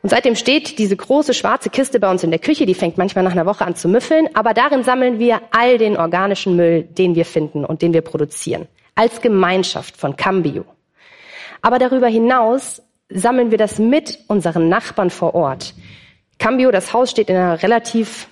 Und 0.02 0.10
seitdem 0.10 0.36
steht 0.36 0.80
diese 0.80 0.96
große 0.96 1.34
schwarze 1.34 1.70
Kiste 1.70 2.00
bei 2.00 2.10
uns 2.10 2.24
in 2.24 2.32
der 2.32 2.40
Küche, 2.40 2.66
die 2.66 2.74
fängt 2.74 2.98
manchmal 2.98 3.24
nach 3.24 3.34
einer 3.34 3.46
Woche 3.46 3.66
an 3.66 3.76
zu 3.76 3.88
müffeln, 3.88 4.28
aber 4.34 4.54
darin 4.54 4.84
sammeln 4.84 5.20
wir 5.20 5.42
all 5.52 5.78
den 5.78 5.96
organischen 5.96 6.56
Müll, 6.56 6.84
den 6.84 7.14
wir 7.14 7.26
finden 7.26 7.66
und 7.66 7.84
den 7.84 7.94
wir 7.94 8.02
produzieren. 8.02 8.68
Als 8.96 9.22
Gemeinschaft 9.22 9.98
von 9.98 10.16
Cambio. 10.16 10.66
Aber 11.62 11.80
darüber 11.80 12.08
hinaus 12.08 12.82
sammeln 13.10 13.52
wir 13.52 13.58
das 13.58 13.78
mit 13.80 14.20
unseren 14.28 14.70
Nachbarn 14.70 15.10
vor 15.10 15.36
Ort. 15.36 15.74
Cambio, 16.40 16.72
das 16.72 16.94
Haus 16.94 17.12
steht 17.12 17.30
in 17.30 17.36
einer 17.36 17.62
relativ 17.62 18.28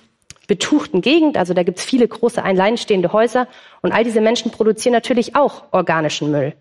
betuchten 0.48 1.00
Gegend, 1.00 1.36
also 1.36 1.54
da 1.54 1.62
gibt's 1.62 1.84
viele 1.84 2.08
große 2.08 2.42
alleinstehende 2.42 3.12
Häuser 3.12 3.46
und 3.82 3.92
all 3.92 4.02
diese 4.02 4.20
Menschen 4.20 4.50
produzieren 4.50 4.92
natürlich 4.92 5.36
auch 5.36 5.62
organischen 5.70 6.32
Müll. 6.32 6.54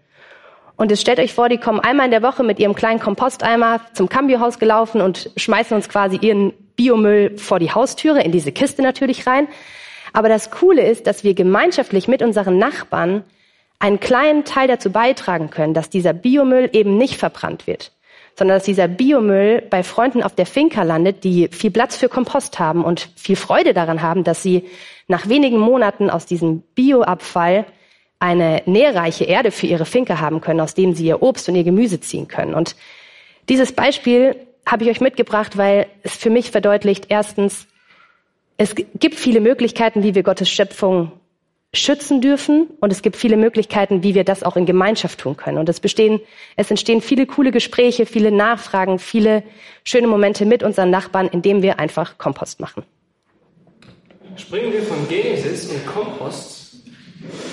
Und 0.75 0.91
jetzt 0.91 1.01
stellt 1.01 1.19
euch 1.19 1.33
vor, 1.33 1.49
die 1.49 1.57
kommen 1.57 1.79
einmal 1.79 2.05
in 2.05 2.11
der 2.11 2.21
Woche 2.21 2.43
mit 2.43 2.59
ihrem 2.59 2.75
kleinen 2.75 2.99
Komposteimer 2.99 3.81
zum 3.93 4.07
Cambio-Haus 4.07 4.59
gelaufen 4.59 5.01
und 5.01 5.31
schmeißen 5.35 5.75
uns 5.75 5.89
quasi 5.89 6.17
ihren 6.21 6.53
Biomüll 6.75 7.37
vor 7.37 7.59
die 7.59 7.71
Haustüre, 7.71 8.21
in 8.21 8.31
diese 8.31 8.51
Kiste 8.51 8.81
natürlich 8.81 9.25
rein. 9.27 9.47
Aber 10.13 10.29
das 10.29 10.51
Coole 10.51 10.87
ist, 10.87 11.07
dass 11.07 11.23
wir 11.23 11.33
gemeinschaftlich 11.33 12.07
mit 12.07 12.21
unseren 12.21 12.57
Nachbarn 12.59 13.23
einen 13.79 13.99
kleinen 13.99 14.43
Teil 14.43 14.67
dazu 14.67 14.91
beitragen 14.91 15.49
können, 15.49 15.73
dass 15.73 15.89
dieser 15.89 16.13
Biomüll 16.13 16.69
eben 16.73 16.97
nicht 16.97 17.15
verbrannt 17.15 17.67
wird 17.67 17.91
sondern 18.39 18.55
dass 18.55 18.63
dieser 18.63 18.87
Biomüll 18.87 19.61
bei 19.69 19.83
Freunden 19.83 20.23
auf 20.23 20.33
der 20.33 20.45
Finca 20.45 20.83
landet, 20.83 21.25
die 21.25 21.49
viel 21.49 21.71
Platz 21.71 21.97
für 21.97 22.07
Kompost 22.07 22.57
haben 22.57 22.85
und 22.85 23.09
viel 23.17 23.35
Freude 23.35 23.73
daran 23.73 24.01
haben, 24.01 24.23
dass 24.23 24.41
sie 24.41 24.63
nach 25.07 25.27
wenigen 25.27 25.59
Monaten 25.59 26.09
aus 26.09 26.25
diesem 26.25 26.61
Bioabfall 26.73 27.65
eine 28.17 28.61
nährreiche 28.65 29.25
Erde 29.25 29.51
für 29.51 29.67
ihre 29.67 29.85
Finca 29.85 30.21
haben 30.21 30.39
können, 30.39 30.61
aus 30.61 30.73
dem 30.73 30.93
sie 30.93 31.05
ihr 31.05 31.21
Obst 31.21 31.49
und 31.49 31.55
ihr 31.55 31.65
Gemüse 31.65 31.99
ziehen 31.99 32.29
können. 32.29 32.53
Und 32.53 32.77
dieses 33.49 33.73
Beispiel 33.73 34.37
habe 34.65 34.85
ich 34.85 34.89
euch 34.89 35.01
mitgebracht, 35.01 35.57
weil 35.57 35.87
es 36.03 36.15
für 36.15 36.29
mich 36.29 36.49
verdeutlicht, 36.49 37.07
erstens, 37.09 37.67
es 38.57 38.73
gibt 38.75 39.15
viele 39.15 39.41
Möglichkeiten, 39.41 40.01
wie 40.01 40.15
wir 40.15 40.23
Gottes 40.23 40.49
Schöpfung 40.49 41.11
schützen 41.73 42.21
dürfen. 42.21 42.67
Und 42.79 42.91
es 42.91 43.01
gibt 43.01 43.15
viele 43.15 43.37
Möglichkeiten, 43.37 44.03
wie 44.03 44.15
wir 44.15 44.23
das 44.23 44.43
auch 44.43 44.55
in 44.55 44.65
Gemeinschaft 44.65 45.19
tun 45.19 45.37
können. 45.37 45.57
Und 45.57 45.69
es 45.69 45.79
bestehen, 45.79 46.19
es 46.55 46.69
entstehen 46.69 47.01
viele 47.01 47.25
coole 47.25 47.51
Gespräche, 47.51 48.05
viele 48.05 48.31
Nachfragen, 48.31 48.99
viele 48.99 49.43
schöne 49.83 50.07
Momente 50.07 50.45
mit 50.45 50.63
unseren 50.63 50.89
Nachbarn, 50.89 51.27
indem 51.27 51.61
wir 51.61 51.79
einfach 51.79 52.17
Kompost 52.17 52.59
machen. 52.59 52.83
Springen 54.35 54.71
wir 54.71 54.83
von 54.83 55.07
Genesis 55.07 55.69
und 55.69 55.85
Kompost 55.85 56.75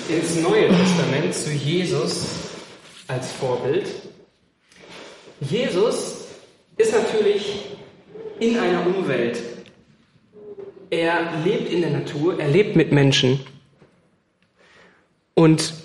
ins 0.09 0.41
Neue 0.41 0.69
Testament 0.69 1.33
zu 1.33 1.51
Jesus 1.51 2.27
als 3.07 3.31
Vorbild. 3.33 3.87
Jesus 5.41 6.27
ist 6.77 6.93
natürlich 6.93 7.65
in 8.39 8.57
einer 8.57 8.85
Umwelt. 8.87 9.41
Er 10.89 11.33
lebt 11.43 11.71
in 11.71 11.81
der 11.81 11.89
Natur, 11.89 12.39
er 12.39 12.47
lebt 12.47 12.75
mit 12.75 12.91
Menschen. 12.91 13.39
Und 15.37 15.75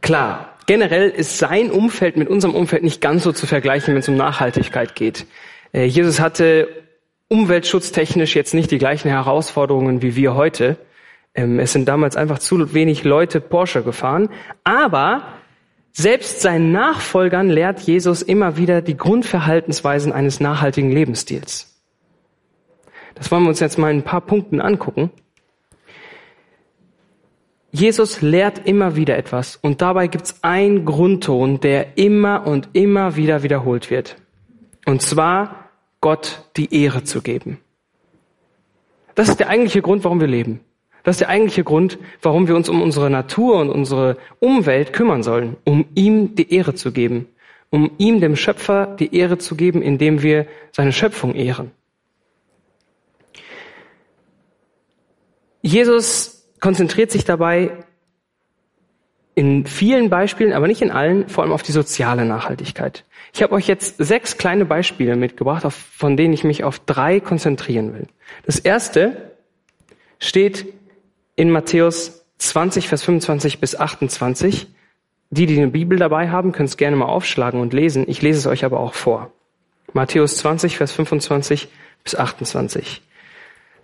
klar, 0.00 0.56
generell 0.64 1.10
ist 1.10 1.36
sein 1.36 1.70
Umfeld 1.70 2.16
mit 2.16 2.30
unserem 2.30 2.54
Umfeld 2.54 2.82
nicht 2.82 3.02
ganz 3.02 3.22
so 3.22 3.30
zu 3.30 3.46
vergleichen, 3.46 3.92
wenn 3.92 4.00
es 4.00 4.08
um 4.08 4.16
Nachhaltigkeit 4.16 4.94
geht. 4.94 5.26
Äh, 5.74 5.84
Jesus 5.84 6.20
hatte 6.20 6.68
umweltschutztechnisch 7.28 8.34
jetzt 8.34 8.54
nicht 8.54 8.70
die 8.70 8.78
gleichen 8.78 9.10
Herausforderungen 9.10 10.00
wie 10.00 10.16
wir 10.16 10.36
heute. 10.36 10.78
Ähm, 11.34 11.60
es 11.60 11.74
sind 11.74 11.86
damals 11.86 12.16
einfach 12.16 12.38
zu 12.38 12.72
wenig 12.72 13.04
Leute 13.04 13.42
Porsche 13.42 13.82
gefahren. 13.82 14.30
Aber 14.64 15.24
selbst 15.92 16.40
seinen 16.40 16.72
Nachfolgern 16.72 17.50
lehrt 17.50 17.80
Jesus 17.80 18.22
immer 18.22 18.56
wieder 18.56 18.80
die 18.80 18.96
Grundverhaltensweisen 18.96 20.14
eines 20.14 20.40
nachhaltigen 20.40 20.90
Lebensstils. 20.90 21.78
Das 23.16 23.30
wollen 23.30 23.42
wir 23.42 23.50
uns 23.50 23.60
jetzt 23.60 23.76
mal 23.76 23.90
in 23.90 23.98
ein 23.98 24.02
paar 24.02 24.22
Punkten 24.22 24.62
angucken. 24.62 25.10
Jesus 27.74 28.20
lehrt 28.20 28.66
immer 28.66 28.96
wieder 28.96 29.16
etwas 29.16 29.56
und 29.56 29.80
dabei 29.80 30.06
gibt 30.06 30.26
es 30.26 30.44
einen 30.44 30.84
Grundton, 30.84 31.58
der 31.58 31.96
immer 31.96 32.46
und 32.46 32.68
immer 32.74 33.16
wieder 33.16 33.42
wiederholt 33.42 33.90
wird. 33.90 34.16
Und 34.84 35.00
zwar 35.00 35.70
Gott 36.02 36.44
die 36.58 36.74
Ehre 36.82 37.02
zu 37.02 37.22
geben. 37.22 37.58
Das 39.14 39.30
ist 39.30 39.40
der 39.40 39.48
eigentliche 39.48 39.80
Grund, 39.80 40.04
warum 40.04 40.20
wir 40.20 40.26
leben. 40.26 40.60
Das 41.02 41.14
ist 41.16 41.20
der 41.20 41.30
eigentliche 41.30 41.64
Grund, 41.64 41.98
warum 42.20 42.46
wir 42.46 42.56
uns 42.56 42.68
um 42.68 42.82
unsere 42.82 43.08
Natur 43.08 43.58
und 43.58 43.70
unsere 43.70 44.18
Umwelt 44.38 44.92
kümmern 44.92 45.22
sollen, 45.22 45.56
um 45.64 45.86
ihm 45.94 46.34
die 46.34 46.52
Ehre 46.54 46.74
zu 46.74 46.92
geben, 46.92 47.26
um 47.70 47.90
ihm, 47.96 48.20
dem 48.20 48.36
Schöpfer, 48.36 48.86
die 48.86 49.16
Ehre 49.16 49.38
zu 49.38 49.56
geben, 49.56 49.80
indem 49.80 50.22
wir 50.22 50.46
seine 50.72 50.92
Schöpfung 50.92 51.34
ehren. 51.34 51.70
Jesus 55.62 56.41
konzentriert 56.62 57.10
sich 57.10 57.24
dabei 57.24 57.72
in 59.34 59.66
vielen 59.66 60.08
Beispielen, 60.08 60.52
aber 60.52 60.68
nicht 60.68 60.80
in 60.80 60.90
allen, 60.90 61.28
vor 61.28 61.42
allem 61.42 61.52
auf 61.52 61.62
die 61.62 61.72
soziale 61.72 62.24
Nachhaltigkeit. 62.24 63.04
Ich 63.34 63.42
habe 63.42 63.52
euch 63.54 63.66
jetzt 63.66 63.96
sechs 63.98 64.38
kleine 64.38 64.64
Beispiele 64.64 65.16
mitgebracht, 65.16 65.66
von 65.70 66.16
denen 66.16 66.32
ich 66.32 66.44
mich 66.44 66.64
auf 66.64 66.78
drei 66.78 67.18
konzentrieren 67.18 67.92
will. 67.92 68.06
Das 68.46 68.58
erste 68.58 69.32
steht 70.18 70.72
in 71.34 71.50
Matthäus 71.50 72.24
20, 72.38 72.88
Vers 72.88 73.02
25 73.02 73.58
bis 73.58 73.74
28. 73.74 74.68
Die, 75.30 75.46
die 75.46 75.56
eine 75.56 75.68
Bibel 75.68 75.98
dabei 75.98 76.30
haben, 76.30 76.52
können 76.52 76.68
es 76.68 76.76
gerne 76.76 76.96
mal 76.96 77.06
aufschlagen 77.06 77.60
und 77.60 77.72
lesen. 77.72 78.04
Ich 78.06 78.22
lese 78.22 78.38
es 78.38 78.46
euch 78.46 78.64
aber 78.64 78.78
auch 78.80 78.94
vor. 78.94 79.32
Matthäus 79.94 80.36
20, 80.36 80.76
Vers 80.76 80.92
25 80.92 81.68
bis 82.04 82.14
28. 82.14 83.02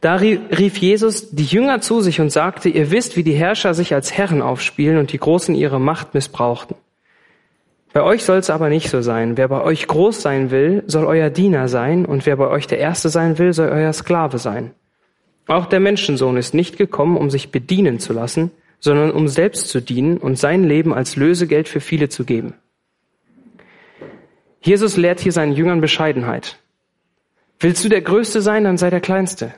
Da 0.01 0.15
rief 0.15 0.79
Jesus 0.79 1.31
die 1.31 1.45
Jünger 1.45 1.81
zu 1.81 2.01
sich 2.01 2.21
und 2.21 2.31
sagte, 2.31 2.69
ihr 2.69 2.91
wisst, 2.91 3.17
wie 3.17 3.25
die 3.25 3.33
Herrscher 3.33 3.75
sich 3.75 3.95
als 3.95 4.17
Herren 4.17 4.43
aufspielen 4.43 4.99
und 4.99 5.13
die 5.13 5.19
Großen 5.19 5.55
ihre 5.55 5.81
Macht 5.81 6.15
missbrauchten. 6.15 6.77
Bei 7.93 8.03
euch 8.03 8.23
soll 8.23 8.39
es 8.39 8.51
aber 8.51 8.69
nicht 8.69 8.91
so 8.91 9.01
sein. 9.01 9.37
Wer 9.37 9.49
bei 9.49 9.61
euch 9.63 9.89
groß 9.89 10.23
sein 10.23 10.51
will, 10.51 10.85
soll 10.87 11.05
euer 11.05 11.31
Diener 11.31 11.69
sein, 11.69 12.05
und 12.05 12.27
wer 12.27 12.37
bei 12.37 12.49
euch 12.49 12.67
der 12.67 12.79
Erste 12.79 13.09
sein 13.09 13.39
will, 13.39 13.53
soll 13.53 13.71
euer 13.71 13.93
Sklave 13.93 14.39
sein. 14.39 14.73
Auch 15.49 15.67
der 15.67 15.81
Menschensohn 15.81 16.37
ist 16.37 16.55
nicht 16.55 16.77
gekommen, 16.77 17.17
um 17.17 17.31
sich 17.31 17.51
bedienen 17.51 17.99
zu 17.99 18.13
lassen, 18.13 18.53
sondern 18.79 19.11
um 19.11 19.27
selbst 19.27 19.69
zu 19.69 19.81
dienen 19.81 20.19
und 20.19 20.39
sein 20.39 20.63
Leben 20.63 20.95
als 20.95 21.17
Lösegeld 21.17 21.67
für 21.67 21.81
viele 21.81 22.09
zu 22.09 22.25
geben. 22.25 22.55
Jesus 24.61 24.97
lehrt 24.97 25.21
hier 25.21 25.33
seinen 25.33 25.53
Jüngern 25.53 25.81
Bescheidenheit. 25.81 26.59
Willst 27.59 27.85
du 27.85 27.89
der 27.89 28.03
Größte 28.03 28.43
sein, 28.43 28.65
dann 28.65 28.77
sei 28.77 28.91
der 28.91 29.01
Kleinste. 29.01 29.55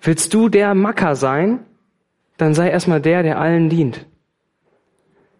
Willst 0.00 0.32
du 0.32 0.48
der 0.48 0.74
Macker 0.74 1.14
sein? 1.14 1.64
Dann 2.36 2.54
sei 2.54 2.70
erstmal 2.70 3.00
der, 3.00 3.22
der 3.22 3.38
allen 3.38 3.68
dient. 3.68 4.06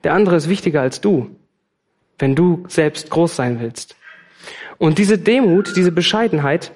Der 0.05 0.15
andere 0.15 0.37
ist 0.37 0.49
wichtiger 0.49 0.81
als 0.81 1.01
du, 1.01 1.37
wenn 2.19 2.35
du 2.35 2.65
selbst 2.69 3.11
groß 3.11 3.37
sein 3.37 3.61
willst. 3.61 3.97
Und 4.79 4.99
diese 4.99 5.19
Demut, 5.19 5.77
diese 5.77 5.93
Bescheidenheit, 5.93 6.73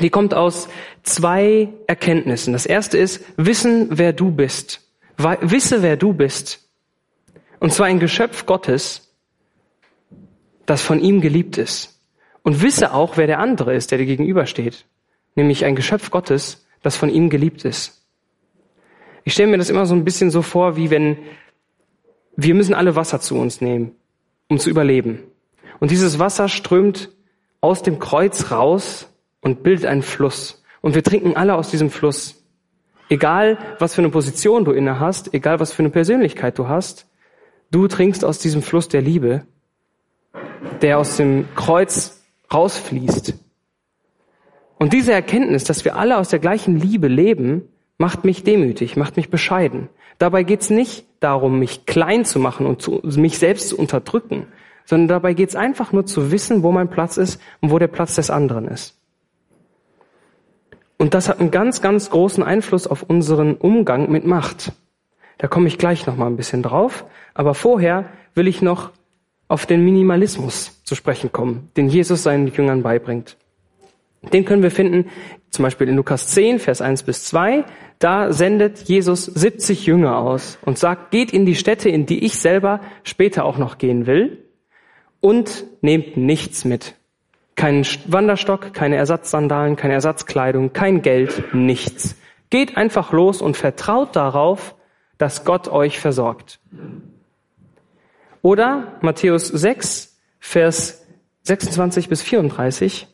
die 0.00 0.10
kommt 0.10 0.34
aus 0.34 0.68
zwei 1.02 1.68
Erkenntnissen. 1.86 2.52
Das 2.52 2.66
erste 2.66 2.96
ist, 2.96 3.24
wissen, 3.36 3.88
wer 3.90 4.12
du 4.12 4.30
bist. 4.30 4.80
Wisse, 5.18 5.82
wer 5.82 5.96
du 5.96 6.12
bist. 6.12 6.68
Und 7.58 7.72
zwar 7.72 7.86
ein 7.86 8.00
Geschöpf 8.00 8.46
Gottes, 8.46 9.14
das 10.64 10.80
von 10.80 11.00
ihm 11.00 11.20
geliebt 11.20 11.58
ist. 11.58 12.00
Und 12.42 12.62
wisse 12.62 12.94
auch, 12.94 13.16
wer 13.16 13.26
der 13.26 13.38
andere 13.38 13.74
ist, 13.74 13.90
der 13.90 13.98
dir 13.98 14.06
gegenübersteht. 14.06 14.86
Nämlich 15.34 15.64
ein 15.64 15.76
Geschöpf 15.76 16.10
Gottes, 16.10 16.64
das 16.82 16.96
von 16.96 17.08
ihm 17.10 17.30
geliebt 17.30 17.64
ist. 17.64 18.06
Ich 19.24 19.34
stelle 19.34 19.50
mir 19.50 19.58
das 19.58 19.70
immer 19.70 19.86
so 19.86 19.94
ein 19.94 20.04
bisschen 20.04 20.30
so 20.30 20.42
vor, 20.42 20.76
wie 20.76 20.90
wenn 20.90 21.18
wir 22.36 22.54
müssen 22.54 22.74
alle 22.74 22.96
Wasser 22.96 23.20
zu 23.20 23.36
uns 23.36 23.60
nehmen, 23.60 23.94
um 24.48 24.58
zu 24.58 24.70
überleben. 24.70 25.22
Und 25.78 25.90
dieses 25.90 26.18
Wasser 26.18 26.48
strömt 26.48 27.10
aus 27.60 27.82
dem 27.82 27.98
Kreuz 27.98 28.50
raus 28.50 29.08
und 29.40 29.62
bildet 29.62 29.86
einen 29.86 30.02
Fluss. 30.02 30.62
Und 30.80 30.94
wir 30.94 31.02
trinken 31.02 31.36
alle 31.36 31.54
aus 31.54 31.70
diesem 31.70 31.90
Fluss. 31.90 32.42
Egal, 33.08 33.58
was 33.78 33.94
für 33.94 34.00
eine 34.00 34.10
Position 34.10 34.64
du 34.64 34.72
inne 34.72 35.00
hast, 35.00 35.34
egal, 35.34 35.60
was 35.60 35.72
für 35.72 35.80
eine 35.80 35.90
Persönlichkeit 35.90 36.58
du 36.58 36.68
hast, 36.68 37.06
du 37.70 37.88
trinkst 37.88 38.24
aus 38.24 38.38
diesem 38.38 38.62
Fluss 38.62 38.88
der 38.88 39.02
Liebe, 39.02 39.46
der 40.80 40.98
aus 40.98 41.16
dem 41.16 41.46
Kreuz 41.54 42.22
rausfließt. 42.52 43.34
Und 44.80 44.94
diese 44.94 45.12
Erkenntnis, 45.12 45.64
dass 45.64 45.84
wir 45.84 45.96
alle 45.96 46.16
aus 46.16 46.30
der 46.30 46.38
gleichen 46.38 46.74
Liebe 46.74 47.06
leben, 47.06 47.68
macht 47.98 48.24
mich 48.24 48.44
demütig, 48.44 48.96
macht 48.96 49.18
mich 49.18 49.28
bescheiden. 49.28 49.90
Dabei 50.16 50.42
geht's 50.42 50.70
nicht 50.70 51.04
darum, 51.20 51.58
mich 51.58 51.84
klein 51.84 52.24
zu 52.24 52.38
machen 52.38 52.64
und 52.64 52.80
zu, 52.80 53.02
mich 53.04 53.38
selbst 53.38 53.68
zu 53.68 53.76
unterdrücken, 53.76 54.46
sondern 54.86 55.08
dabei 55.08 55.34
geht's 55.34 55.54
einfach 55.54 55.92
nur 55.92 56.06
zu 56.06 56.32
wissen, 56.32 56.62
wo 56.62 56.72
mein 56.72 56.88
Platz 56.88 57.18
ist 57.18 57.42
und 57.60 57.70
wo 57.70 57.78
der 57.78 57.88
Platz 57.88 58.14
des 58.14 58.30
anderen 58.30 58.68
ist. 58.68 58.96
Und 60.96 61.12
das 61.12 61.28
hat 61.28 61.40
einen 61.40 61.50
ganz, 61.50 61.82
ganz 61.82 62.08
großen 62.08 62.42
Einfluss 62.42 62.86
auf 62.86 63.02
unseren 63.02 63.56
Umgang 63.56 64.10
mit 64.10 64.24
Macht. 64.24 64.72
Da 65.36 65.46
komme 65.46 65.68
ich 65.68 65.76
gleich 65.76 66.06
noch 66.06 66.16
mal 66.16 66.26
ein 66.26 66.38
bisschen 66.38 66.62
drauf. 66.62 67.04
Aber 67.34 67.52
vorher 67.52 68.06
will 68.34 68.48
ich 68.48 68.62
noch 68.62 68.92
auf 69.46 69.66
den 69.66 69.84
Minimalismus 69.84 70.82
zu 70.84 70.94
sprechen 70.94 71.32
kommen, 71.32 71.70
den 71.76 71.90
Jesus 71.90 72.22
seinen 72.22 72.46
Jüngern 72.46 72.82
beibringt. 72.82 73.36
Den 74.22 74.44
können 74.44 74.62
wir 74.62 74.70
finden, 74.70 75.10
zum 75.50 75.62
Beispiel 75.62 75.88
in 75.88 75.96
Lukas 75.96 76.28
10, 76.28 76.58
Vers 76.58 76.80
1 76.80 77.04
bis 77.04 77.24
2. 77.24 77.64
Da 77.98 78.32
sendet 78.32 78.80
Jesus 78.80 79.24
70 79.24 79.86
Jünger 79.86 80.18
aus 80.18 80.58
und 80.62 80.78
sagt, 80.78 81.10
geht 81.10 81.32
in 81.32 81.46
die 81.46 81.54
Städte, 81.54 81.88
in 81.88 82.06
die 82.06 82.24
ich 82.24 82.38
selber 82.38 82.80
später 83.02 83.44
auch 83.44 83.58
noch 83.58 83.78
gehen 83.78 84.06
will 84.06 84.44
und 85.20 85.64
nehmt 85.80 86.16
nichts 86.16 86.64
mit. 86.64 86.94
Keinen 87.56 87.84
Wanderstock, 88.06 88.72
keine 88.72 88.96
Ersatzsandalen, 88.96 89.76
keine 89.76 89.94
Ersatzkleidung, 89.94 90.72
kein 90.72 91.02
Geld, 91.02 91.54
nichts. 91.54 92.16
Geht 92.48 92.76
einfach 92.76 93.12
los 93.12 93.42
und 93.42 93.56
vertraut 93.56 94.16
darauf, 94.16 94.74
dass 95.18 95.44
Gott 95.44 95.68
euch 95.68 95.98
versorgt. 95.98 96.58
Oder 98.42 98.98
Matthäus 99.02 99.48
6, 99.48 100.18
Vers 100.38 101.06
26 101.42 102.08
bis 102.08 102.22
34. 102.22 103.06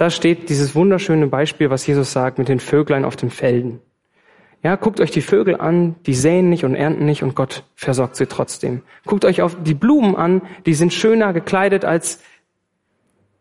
Da 0.00 0.08
steht 0.08 0.48
dieses 0.48 0.74
wunderschöne 0.74 1.26
Beispiel, 1.26 1.68
was 1.68 1.86
Jesus 1.86 2.10
sagt 2.10 2.38
mit 2.38 2.48
den 2.48 2.58
Vöglein 2.58 3.04
auf 3.04 3.16
den 3.16 3.28
Felden. 3.28 3.80
Ja, 4.62 4.76
guckt 4.76 4.98
euch 4.98 5.10
die 5.10 5.20
Vögel 5.20 5.60
an, 5.60 5.94
die 6.06 6.14
säen 6.14 6.48
nicht 6.48 6.64
und 6.64 6.74
ernten 6.74 7.04
nicht 7.04 7.22
und 7.22 7.34
Gott 7.34 7.64
versorgt 7.74 8.16
sie 8.16 8.24
trotzdem. 8.24 8.80
Guckt 9.04 9.26
euch 9.26 9.42
auf 9.42 9.62
die 9.62 9.74
Blumen 9.74 10.16
an, 10.16 10.40
die 10.64 10.72
sind 10.72 10.94
schöner 10.94 11.34
gekleidet 11.34 11.84
als 11.84 12.22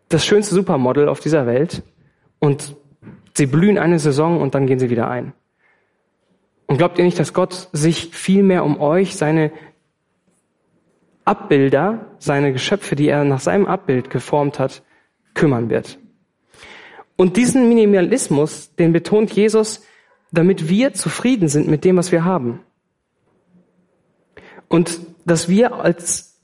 das 0.09 0.25
schönste 0.25 0.53
Supermodel 0.53 1.07
auf 1.07 1.21
dieser 1.21 1.47
Welt 1.47 1.81
und 2.39 2.75
sie 3.35 3.45
blühen 3.45 3.77
eine 3.77 3.97
Saison 3.97 4.41
und 4.41 4.53
dann 4.53 4.67
gehen 4.67 4.79
sie 4.79 4.89
wieder 4.89 5.09
ein. 5.09 5.31
Und 6.65 6.75
glaubt 6.77 6.97
ihr 6.99 7.05
nicht, 7.05 7.19
dass 7.19 7.33
Gott 7.33 7.69
sich 7.71 8.13
viel 8.13 8.43
mehr 8.43 8.65
um 8.65 8.81
euch, 8.81 9.15
seine 9.15 9.53
Abbilder, 11.23 12.07
seine 12.17 12.51
Geschöpfe, 12.51 12.97
die 12.97 13.07
er 13.07 13.23
nach 13.23 13.39
seinem 13.39 13.65
Abbild 13.65 14.09
geformt 14.09 14.59
hat, 14.59 14.83
kümmern 15.33 15.69
wird? 15.69 15.99
Und 17.19 17.35
diesen 17.35 17.67
Minimalismus, 17.67 18.73
den 18.75 18.93
betont 18.93 19.33
Jesus, 19.33 19.83
damit 20.31 20.69
wir 20.69 20.93
zufrieden 20.93 21.49
sind 21.49 21.67
mit 21.67 21.83
dem, 21.83 21.97
was 21.97 22.13
wir 22.13 22.23
haben. 22.23 22.61
Und 24.69 25.01
dass 25.25 25.49
wir 25.49 25.73
als 25.73 26.39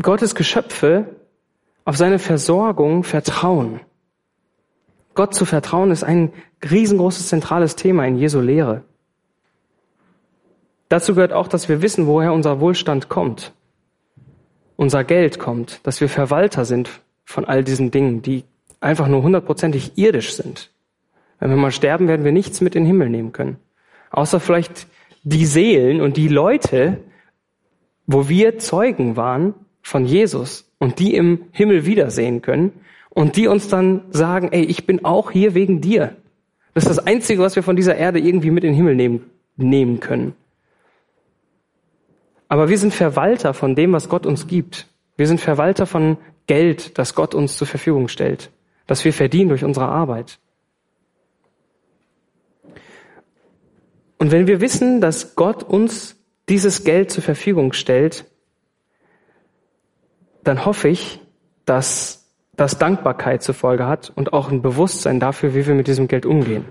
Gottes 0.00 0.34
Geschöpfe 0.34 1.16
auf 1.84 1.98
seine 1.98 2.18
Versorgung 2.18 3.04
vertrauen. 3.04 3.80
Gott 5.12 5.34
zu 5.34 5.44
vertrauen 5.44 5.90
ist 5.90 6.04
ein 6.04 6.32
riesengroßes 6.62 7.28
zentrales 7.28 7.76
Thema 7.76 8.06
in 8.06 8.16
Jesu 8.16 8.40
Lehre. 8.40 8.82
Dazu 10.88 11.14
gehört 11.14 11.34
auch, 11.34 11.48
dass 11.48 11.68
wir 11.68 11.82
wissen, 11.82 12.06
woher 12.06 12.32
unser 12.32 12.60
Wohlstand 12.60 13.10
kommt, 13.10 13.52
unser 14.76 15.04
Geld 15.04 15.38
kommt, 15.38 15.86
dass 15.86 16.00
wir 16.00 16.08
Verwalter 16.08 16.64
sind 16.64 16.88
von 17.26 17.44
all 17.44 17.62
diesen 17.62 17.90
Dingen, 17.90 18.22
die 18.22 18.44
einfach 18.84 19.08
nur 19.08 19.22
hundertprozentig 19.22 19.92
irdisch 19.96 20.34
sind. 20.34 20.70
Wenn 21.40 21.50
wir 21.50 21.56
mal 21.56 21.72
sterben, 21.72 22.08
werden 22.08 22.24
wir 22.24 22.32
nichts 22.32 22.60
mit 22.60 22.74
in 22.74 22.84
den 22.84 22.86
Himmel 22.86 23.08
nehmen 23.10 23.32
können. 23.32 23.56
Außer 24.10 24.40
vielleicht 24.40 24.86
die 25.24 25.46
Seelen 25.46 26.00
und 26.00 26.16
die 26.16 26.28
Leute, 26.28 26.98
wo 28.06 28.28
wir 28.28 28.58
Zeugen 28.58 29.16
waren 29.16 29.54
von 29.82 30.04
Jesus 30.04 30.70
und 30.78 30.98
die 30.98 31.14
im 31.14 31.46
Himmel 31.50 31.86
wiedersehen 31.86 32.42
können 32.42 32.72
und 33.10 33.36
die 33.36 33.48
uns 33.48 33.68
dann 33.68 34.02
sagen, 34.10 34.50
ey, 34.52 34.64
ich 34.64 34.86
bin 34.86 35.04
auch 35.04 35.30
hier 35.30 35.54
wegen 35.54 35.80
dir. 35.80 36.16
Das 36.74 36.84
ist 36.84 36.90
das 36.90 37.06
Einzige, 37.06 37.40
was 37.40 37.56
wir 37.56 37.62
von 37.62 37.76
dieser 37.76 37.96
Erde 37.96 38.18
irgendwie 38.18 38.50
mit 38.50 38.64
in 38.64 38.70
den 38.70 38.76
Himmel 38.76 38.94
nehmen, 38.94 39.30
nehmen 39.56 40.00
können. 40.00 40.34
Aber 42.48 42.68
wir 42.68 42.78
sind 42.78 42.92
Verwalter 42.92 43.54
von 43.54 43.74
dem, 43.74 43.92
was 43.92 44.08
Gott 44.08 44.26
uns 44.26 44.46
gibt. 44.46 44.88
Wir 45.16 45.26
sind 45.26 45.40
Verwalter 45.40 45.86
von 45.86 46.18
Geld, 46.46 46.98
das 46.98 47.14
Gott 47.14 47.34
uns 47.34 47.56
zur 47.56 47.66
Verfügung 47.66 48.08
stellt, 48.08 48.50
das 48.86 49.04
wir 49.04 49.12
verdienen 49.12 49.48
durch 49.48 49.64
unsere 49.64 49.86
Arbeit. 49.86 50.38
Und 54.18 54.32
wenn 54.32 54.46
wir 54.46 54.60
wissen, 54.60 55.00
dass 55.00 55.34
Gott 55.34 55.62
uns 55.62 56.16
dieses 56.48 56.84
Geld 56.84 57.10
zur 57.10 57.22
Verfügung 57.22 57.72
stellt, 57.72 58.24
dann 60.42 60.64
hoffe 60.64 60.88
ich, 60.88 61.20
dass 61.64 62.30
das 62.56 62.78
Dankbarkeit 62.78 63.42
zur 63.42 63.54
Folge 63.54 63.86
hat 63.86 64.12
und 64.14 64.32
auch 64.32 64.50
ein 64.50 64.62
Bewusstsein 64.62 65.18
dafür, 65.18 65.54
wie 65.54 65.66
wir 65.66 65.74
mit 65.74 65.88
diesem 65.88 66.06
Geld 66.06 66.26
umgehen. 66.26 66.66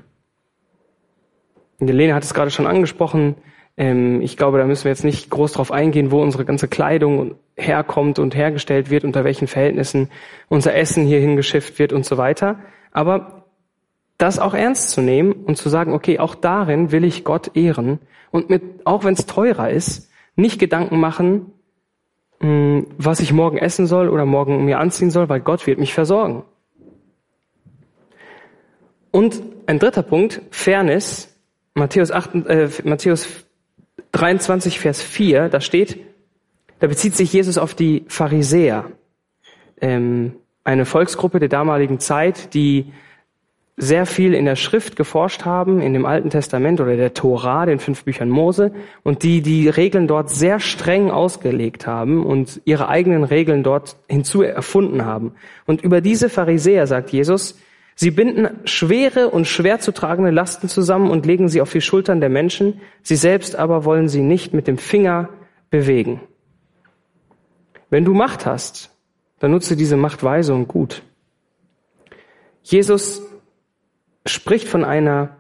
Und 1.80 1.88
Helene 1.88 2.14
hat 2.14 2.24
es 2.24 2.34
gerade 2.34 2.52
schon 2.52 2.68
angesprochen. 2.68 3.36
Ähm, 3.78 4.22
ich 4.22 4.38
glaube, 4.38 4.58
da 4.58 4.66
müssen 4.66 4.86
wir 4.86 4.92
jetzt 4.92 5.04
nicht 5.04 5.30
groß 5.30 5.54
drauf 5.54 5.72
eingehen, 5.72 6.12
wo 6.12 6.22
unsere 6.22 6.46
ganze 6.46 6.68
Kleidung 6.68 7.36
herkommt 7.56 8.20
und 8.20 8.36
hergestellt 8.36 8.90
wird, 8.90 9.04
unter 9.04 9.24
welchen 9.24 9.48
Verhältnissen 9.48 10.10
unser 10.50 10.76
Essen 10.76 11.06
hier 11.06 11.20
hingeschifft 11.20 11.80
wird 11.80 11.94
und 11.94 12.06
so 12.06 12.18
weiter. 12.18 12.60
Aber 12.92 13.46
das 14.18 14.40
auch 14.40 14.54
ernst 14.54 14.92
zu 14.92 15.02
nehmen 15.02 15.32
und 15.32 15.58
zu 15.58 15.70
sagen, 15.70 15.94
okay, 15.94 16.20
auch 16.20 16.36
darin 16.36 16.92
will 16.92 17.04
ich 17.04 17.24
Gott 17.24 17.56
ehren 17.56 18.00
und 18.32 18.50
mit, 18.50 18.86
auch 18.86 19.04
wenn 19.04 19.14
es 19.14 19.26
teurer 19.26 19.70
ist, 19.70 20.10
nicht 20.36 20.60
Gedanken 20.60 21.00
machen, 21.00 21.52
hm, 22.40 22.88
was 22.98 23.20
ich 23.20 23.34
morgen 23.34 23.58
essen 23.58 23.86
soll 23.86 24.10
oder 24.10 24.26
morgen 24.26 24.66
mir 24.66 24.80
anziehen 24.80 25.12
soll, 25.12 25.30
weil 25.30 25.40
Gott 25.40 25.68
wird 25.68 25.80
mich 25.80 25.94
versorgen. 25.94 26.44
Und 29.12 29.42
ein 29.68 29.78
dritter 29.80 30.04
Punkt, 30.04 30.42
Fairness. 30.50 31.30
Matthäus, 31.76 32.12
8, 32.12 32.36
äh, 32.48 32.70
Matthäus 32.84 33.46
23, 34.14 34.80
Vers 34.80 35.02
4, 35.02 35.50
da 35.50 35.60
steht, 35.60 36.00
da 36.80 36.88
bezieht 36.88 37.16
sich 37.16 37.34
Jesus 37.34 37.58
auf 37.58 37.74
die 37.74 38.06
Pharisäer, 38.08 38.86
ähm, 39.82 40.36
eine 40.64 40.86
Volksgruppe 40.86 41.40
der 41.40 41.50
damaligen 41.50 42.00
Zeit, 42.00 42.54
die 42.54 42.94
sehr 43.76 44.06
viel 44.06 44.36
in 44.36 44.46
der 44.46 44.56
Schrift 44.56 44.96
geforscht 44.96 45.46
haben, 45.46 45.82
in 45.82 45.94
dem 45.94 46.06
Alten 46.06 46.30
Testament 46.30 46.80
oder 46.80 46.96
der 46.96 47.16
Tora, 47.16 47.66
den 47.66 47.80
fünf 47.80 48.04
Büchern 48.04 48.30
Mose, 48.30 48.72
und 49.02 49.24
die 49.24 49.42
die 49.42 49.68
Regeln 49.68 50.08
dort 50.08 50.30
sehr 50.30 50.60
streng 50.60 51.10
ausgelegt 51.10 51.88
haben 51.88 52.24
und 52.24 52.62
ihre 52.66 52.88
eigenen 52.88 53.24
Regeln 53.24 53.64
dort 53.64 53.98
hinzu 54.08 54.44
erfunden 54.44 55.06
haben. 55.06 55.34
Und 55.66 55.82
über 55.82 56.02
diese 56.02 56.30
Pharisäer 56.30 56.86
sagt 56.86 57.10
Jesus, 57.10 57.58
sie 57.96 58.12
binden 58.12 58.60
schwere 58.66 59.30
und 59.30 59.48
schwer 59.48 59.80
zu 59.80 59.92
tragende 59.92 60.32
Lasten 60.32 60.70
zusammen 60.70 61.10
und 61.12 61.26
legen 61.26 61.50
sie 61.50 61.62
auf 61.62 61.72
die 61.72 61.82
Schultern 61.82 62.20
der 62.20 62.30
Menschen, 62.30 62.82
sie 63.02 63.16
selbst 63.16 63.56
aber 63.56 63.86
wollen 63.86 64.08
sie 64.08 64.22
nicht 64.22 64.54
mit 64.54 64.68
dem 64.68 64.78
Finger 64.78 65.30
bewegen. 65.70 66.22
Wenn 67.90 68.06
du 68.06 68.14
Macht 68.14 68.46
hast, 68.46 68.90
dann 69.40 69.52
nutze 69.52 69.76
diese 69.76 69.98
Macht 69.98 70.24
weise 70.24 70.54
und 70.54 70.68
gut. 70.68 71.04
Jesus 72.64 73.22
spricht 74.26 74.68
von 74.68 74.86
einer, 74.86 75.38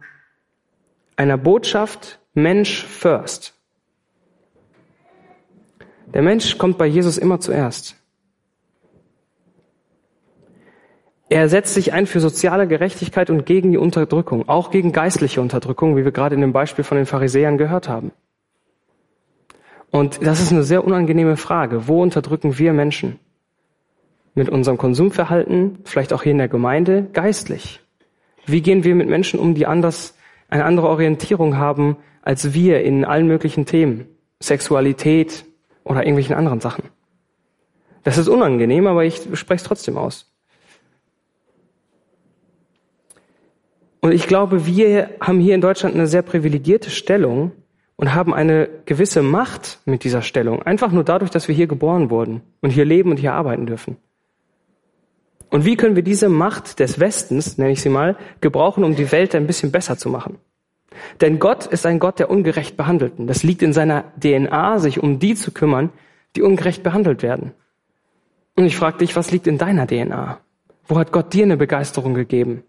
einer 1.15 1.37
Botschaft 1.37 2.19
Mensch 2.33 2.83
first. 2.83 3.53
Der 6.13 6.21
Mensch 6.21 6.57
kommt 6.57 6.77
bei 6.77 6.85
Jesus 6.85 7.17
immer 7.17 7.39
zuerst. 7.39 7.95
Er 11.33 11.49
setzt 11.49 11.73
sich 11.73 11.93
ein 11.93 12.05
für 12.05 12.19
soziale 12.19 12.67
Gerechtigkeit 12.67 13.31
und 13.31 13.47
gegen 13.47 13.71
die 13.71 13.79
Unterdrückung, 13.79 14.47
auch 14.47 14.69
gegen 14.69 14.91
geistliche 14.91 15.41
Unterdrückung, 15.41 15.97
wie 15.97 16.05
wir 16.05 16.11
gerade 16.11 16.35
in 16.35 16.41
dem 16.41 16.53
Beispiel 16.53 16.83
von 16.83 16.95
den 16.95 17.07
Pharisäern 17.07 17.57
gehört 17.57 17.89
haben. 17.89 18.11
Und 19.89 20.23
das 20.23 20.41
ist 20.41 20.51
eine 20.51 20.61
sehr 20.61 20.85
unangenehme 20.85 21.35
Frage. 21.35 21.87
Wo 21.87 22.03
unterdrücken 22.03 22.59
wir 22.59 22.71
Menschen? 22.71 23.17
Mit 24.35 24.47
unserem 24.47 24.77
Konsumverhalten, 24.77 25.79
vielleicht 25.85 26.13
auch 26.13 26.21
hier 26.21 26.33
in 26.33 26.37
der 26.37 26.49
Gemeinde, 26.49 27.07
geistlich. 27.13 27.79
Wie 28.45 28.61
gehen 28.61 28.83
wir 28.83 28.93
mit 28.93 29.09
Menschen 29.09 29.39
um, 29.39 29.55
die 29.55 29.65
anders, 29.65 30.15
eine 30.49 30.65
andere 30.65 30.87
Orientierung 30.87 31.57
haben 31.57 31.97
als 32.21 32.53
wir 32.53 32.83
in 32.83 33.05
allen 33.05 33.25
möglichen 33.25 33.65
Themen? 33.65 34.05
Sexualität 34.39 35.45
oder 35.83 36.01
irgendwelchen 36.01 36.35
anderen 36.35 36.59
Sachen. 36.59 36.83
Das 38.03 38.19
ist 38.19 38.27
unangenehm, 38.27 38.85
aber 38.85 39.03
ich 39.03 39.15
spreche 39.33 39.55
es 39.55 39.63
trotzdem 39.63 39.97
aus. 39.97 40.29
Und 44.03 44.11
ich 44.11 44.27
glaube, 44.27 44.65
wir 44.65 45.11
haben 45.21 45.39
hier 45.39 45.55
in 45.55 45.61
Deutschland 45.61 45.95
eine 45.95 46.07
sehr 46.07 46.23
privilegierte 46.23 46.89
Stellung 46.89 47.53
und 47.95 48.13
haben 48.13 48.33
eine 48.33 48.67
gewisse 48.85 49.21
Macht 49.21 49.79
mit 49.85 50.03
dieser 50.03 50.21
Stellung. 50.21 50.61
Einfach 50.61 50.91
nur 50.91 51.05
dadurch, 51.05 51.31
dass 51.31 51.47
wir 51.47 51.55
hier 51.55 51.67
geboren 51.67 52.09
wurden 52.09 52.41
und 52.59 52.71
hier 52.71 52.83
leben 52.83 53.11
und 53.11 53.17
hier 53.17 53.31
arbeiten 53.31 53.65
dürfen. 53.65 53.95
Und 55.49 55.63
wie 55.63 55.77
können 55.77 55.95
wir 55.95 56.03
diese 56.03 56.27
Macht 56.27 56.81
des 56.81 56.99
Westens, 56.99 57.57
nenne 57.57 57.71
ich 57.71 57.81
sie 57.81 57.87
mal, 57.87 58.17
gebrauchen, 58.41 58.83
um 58.83 58.93
die 58.93 59.09
Welt 59.13 59.35
ein 59.35 59.47
bisschen 59.47 59.71
besser 59.71 59.97
zu 59.97 60.09
machen? 60.09 60.37
Denn 61.21 61.39
Gott 61.39 61.65
ist 61.65 61.85
ein 61.85 61.99
Gott 61.99 62.19
der 62.19 62.29
ungerecht 62.29 62.75
Behandelten. 62.75 63.25
Das 63.25 63.43
liegt 63.43 63.61
in 63.61 63.71
seiner 63.71 64.03
DNA, 64.21 64.79
sich 64.79 65.01
um 65.01 65.19
die 65.19 65.35
zu 65.35 65.53
kümmern, 65.53 65.91
die 66.35 66.41
ungerecht 66.41 66.83
behandelt 66.83 67.23
werden. 67.23 67.53
Und 68.57 68.65
ich 68.65 68.75
frage 68.75 68.97
dich, 68.97 69.15
was 69.15 69.31
liegt 69.31 69.47
in 69.47 69.57
deiner 69.57 69.87
DNA? 69.87 70.39
Wo 70.89 70.97
hat 70.97 71.13
Gott 71.13 71.33
dir 71.33 71.45
eine 71.45 71.55
Begeisterung 71.55 72.15
gegeben? 72.15 72.63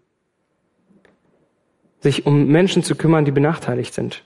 Sich 2.05 2.27
um 2.27 2.45
Menschen 2.45 2.83
zu 2.83 2.95
kümmern, 2.95 3.25
die 3.25 3.31
benachteiligt 3.31 3.93
sind. 3.93 4.23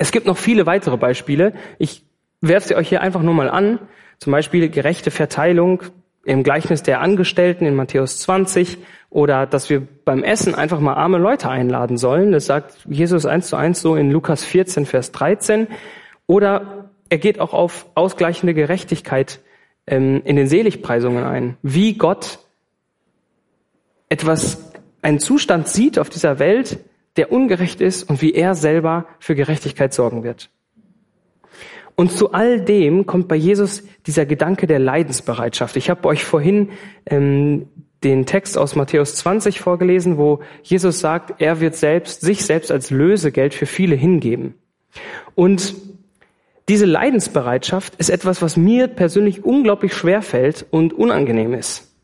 Es 0.00 0.10
gibt 0.10 0.26
noch 0.26 0.36
viele 0.36 0.66
weitere 0.66 0.96
Beispiele. 0.96 1.54
Ich 1.78 2.02
werfe 2.40 2.66
sie 2.68 2.74
euch 2.74 2.88
hier 2.88 3.00
einfach 3.00 3.22
nur 3.22 3.32
mal 3.32 3.48
an. 3.48 3.78
Zum 4.18 4.32
Beispiel 4.32 4.68
gerechte 4.68 5.12
Verteilung 5.12 5.84
im 6.24 6.42
Gleichnis 6.42 6.82
der 6.82 7.00
Angestellten 7.00 7.64
in 7.64 7.76
Matthäus 7.76 8.18
20 8.22 8.78
oder 9.08 9.46
dass 9.46 9.70
wir 9.70 9.86
beim 10.04 10.24
Essen 10.24 10.56
einfach 10.56 10.80
mal 10.80 10.94
arme 10.94 11.18
Leute 11.18 11.48
einladen 11.48 11.96
sollen. 11.96 12.32
Das 12.32 12.46
sagt 12.46 12.74
Jesus 12.88 13.24
eins 13.24 13.46
zu 13.46 13.54
eins 13.54 13.80
so 13.80 13.94
in 13.94 14.10
Lukas 14.10 14.42
14, 14.44 14.86
Vers 14.86 15.12
13. 15.12 15.68
Oder 16.26 16.90
er 17.08 17.18
geht 17.18 17.38
auch 17.38 17.54
auf 17.54 17.86
ausgleichende 17.94 18.52
Gerechtigkeit 18.52 19.38
ähm, 19.86 20.22
in 20.24 20.34
den 20.34 20.48
Seligpreisungen 20.48 21.22
ein. 21.22 21.56
Wie 21.62 21.94
Gott 21.94 22.40
etwas 24.08 24.69
einen 25.02 25.18
Zustand 25.18 25.68
sieht 25.68 25.98
auf 25.98 26.10
dieser 26.10 26.38
Welt, 26.38 26.78
der 27.16 27.32
ungerecht 27.32 27.80
ist 27.80 28.08
und 28.08 28.22
wie 28.22 28.32
er 28.32 28.54
selber 28.54 29.06
für 29.18 29.34
Gerechtigkeit 29.34 29.92
sorgen 29.92 30.22
wird. 30.22 30.50
Und 31.96 32.12
zu 32.12 32.32
all 32.32 32.60
dem 32.60 33.04
kommt 33.04 33.28
bei 33.28 33.36
Jesus 33.36 33.82
dieser 34.06 34.24
Gedanke 34.24 34.66
der 34.66 34.78
Leidensbereitschaft. 34.78 35.76
Ich 35.76 35.90
habe 35.90 36.08
euch 36.08 36.24
vorhin 36.24 36.70
ähm, 37.06 37.68
den 38.04 38.24
Text 38.24 38.56
aus 38.56 38.74
Matthäus 38.74 39.16
20 39.16 39.60
vorgelesen, 39.60 40.16
wo 40.16 40.40
Jesus 40.62 41.00
sagt, 41.00 41.42
er 41.42 41.60
wird 41.60 41.74
selbst 41.76 42.22
sich 42.22 42.44
selbst 42.44 42.70
als 42.70 42.90
Lösegeld 42.90 43.52
für 43.52 43.66
viele 43.66 43.96
hingeben. 43.96 44.54
Und 45.34 45.74
diese 46.68 46.86
Leidensbereitschaft 46.86 47.96
ist 47.96 48.10
etwas, 48.10 48.40
was 48.40 48.56
mir 48.56 48.86
persönlich 48.86 49.44
unglaublich 49.44 49.92
schwer 49.92 50.22
fällt 50.22 50.64
und 50.70 50.92
unangenehm 50.92 51.52
ist. 51.52 51.94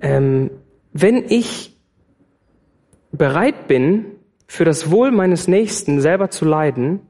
Ähm, 0.00 0.50
wenn 0.92 1.24
ich 1.28 1.76
bereit 3.12 3.68
bin, 3.68 4.06
für 4.46 4.64
das 4.64 4.90
Wohl 4.90 5.10
meines 5.10 5.46
Nächsten 5.46 6.00
selber 6.00 6.30
zu 6.30 6.44
leiden, 6.44 7.00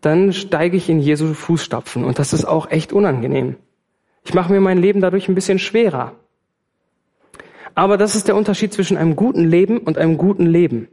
dann 0.00 0.32
steige 0.32 0.76
ich 0.76 0.88
in 0.88 1.00
Jesu 1.00 1.32
Fußstapfen. 1.32 2.04
Und 2.04 2.18
das 2.18 2.32
ist 2.32 2.44
auch 2.44 2.70
echt 2.70 2.92
unangenehm. 2.92 3.56
Ich 4.24 4.34
mache 4.34 4.52
mir 4.52 4.60
mein 4.60 4.78
Leben 4.78 5.00
dadurch 5.00 5.28
ein 5.28 5.34
bisschen 5.34 5.58
schwerer. 5.58 6.12
Aber 7.74 7.96
das 7.96 8.16
ist 8.16 8.26
der 8.26 8.36
Unterschied 8.36 8.72
zwischen 8.72 8.96
einem 8.96 9.16
guten 9.16 9.44
Leben 9.44 9.78
und 9.78 9.98
einem 9.98 10.16
guten 10.16 10.46
Leben. 10.46 10.88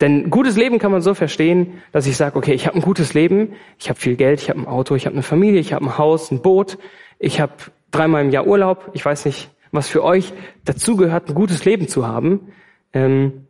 Denn 0.00 0.30
gutes 0.30 0.56
Leben 0.56 0.78
kann 0.78 0.92
man 0.92 1.02
so 1.02 1.14
verstehen, 1.14 1.82
dass 1.92 2.06
ich 2.06 2.16
sage, 2.16 2.36
okay, 2.36 2.52
ich 2.52 2.66
habe 2.66 2.76
ein 2.76 2.82
gutes 2.82 3.14
Leben, 3.14 3.54
ich 3.78 3.88
habe 3.88 3.98
viel 3.98 4.16
Geld, 4.16 4.40
ich 4.40 4.50
habe 4.50 4.60
ein 4.60 4.66
Auto, 4.66 4.94
ich 4.94 5.06
habe 5.06 5.14
eine 5.14 5.22
Familie, 5.22 5.60
ich 5.60 5.72
habe 5.72 5.84
ein 5.84 5.98
Haus, 5.98 6.30
ein 6.30 6.42
Boot, 6.42 6.78
ich 7.18 7.40
habe 7.40 7.52
dreimal 7.92 8.24
im 8.24 8.30
Jahr 8.30 8.46
Urlaub, 8.46 8.90
ich 8.94 9.04
weiß 9.04 9.24
nicht, 9.26 9.50
was 9.72 9.88
für 9.88 10.04
euch 10.04 10.32
dazugehört, 10.64 11.28
ein 11.28 11.34
gutes 11.34 11.64
Leben 11.64 11.88
zu 11.88 12.06
haben. 12.06 12.52
Ähm, 12.92 13.46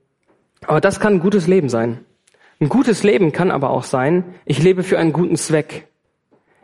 aber 0.66 0.80
das 0.80 1.00
kann 1.00 1.14
ein 1.14 1.20
gutes 1.20 1.46
Leben 1.46 1.68
sein. 1.68 1.98
Ein 2.61 2.68
gutes 2.68 3.02
Leben 3.02 3.32
kann 3.32 3.50
aber 3.50 3.70
auch 3.70 3.82
sein, 3.82 4.24
ich 4.44 4.62
lebe 4.62 4.85
für 4.85 4.98
einen 4.98 5.12
guten 5.12 5.37
Zweck. 5.37 5.88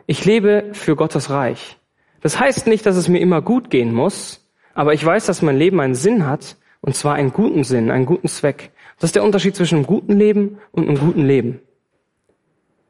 Ich 0.07 0.23
lebe 0.25 0.69
für 0.71 0.95
Gottes 0.95 1.29
Reich. 1.29 1.77
Das 2.21 2.39
heißt 2.39 2.67
nicht, 2.67 2.85
dass 2.85 2.95
es 2.95 3.09
mir 3.09 3.19
immer 3.19 3.41
gut 3.41 3.69
gehen 3.69 3.93
muss, 3.93 4.49
aber 4.73 4.93
ich 4.93 5.05
weiß, 5.05 5.25
dass 5.25 5.41
mein 5.41 5.57
Leben 5.57 5.79
einen 5.79 5.95
Sinn 5.95 6.25
hat, 6.25 6.55
und 6.81 6.95
zwar 6.95 7.15
einen 7.15 7.33
guten 7.33 7.65
Sinn, 7.65 7.91
einen 7.91 8.05
guten 8.05 8.29
Zweck. 8.29 8.71
Das 8.97 9.09
ist 9.09 9.15
der 9.15 9.23
Unterschied 9.23 9.55
zwischen 9.55 9.75
einem 9.75 9.85
guten 9.85 10.17
Leben 10.17 10.59
und 10.71 10.87
einem 10.87 10.97
guten 10.97 11.25
Leben. 11.25 11.59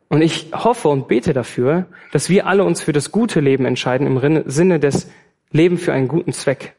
Und 0.08 0.22
ich 0.22 0.52
hoffe 0.54 0.88
und 0.90 1.08
bete 1.08 1.34
dafür, 1.34 1.88
dass 2.12 2.30
wir 2.30 2.48
alle 2.48 2.64
uns 2.64 2.82
für 2.82 2.94
das 2.94 3.12
gute 3.12 3.40
Leben 3.40 3.66
entscheiden 3.66 4.08
im 4.08 4.44
Sinne 4.50 4.80
des 4.80 5.10
Leben 5.52 5.78
für 5.78 5.94
einen 5.94 6.08
guten 6.08 6.34
Zweck. 6.34 6.76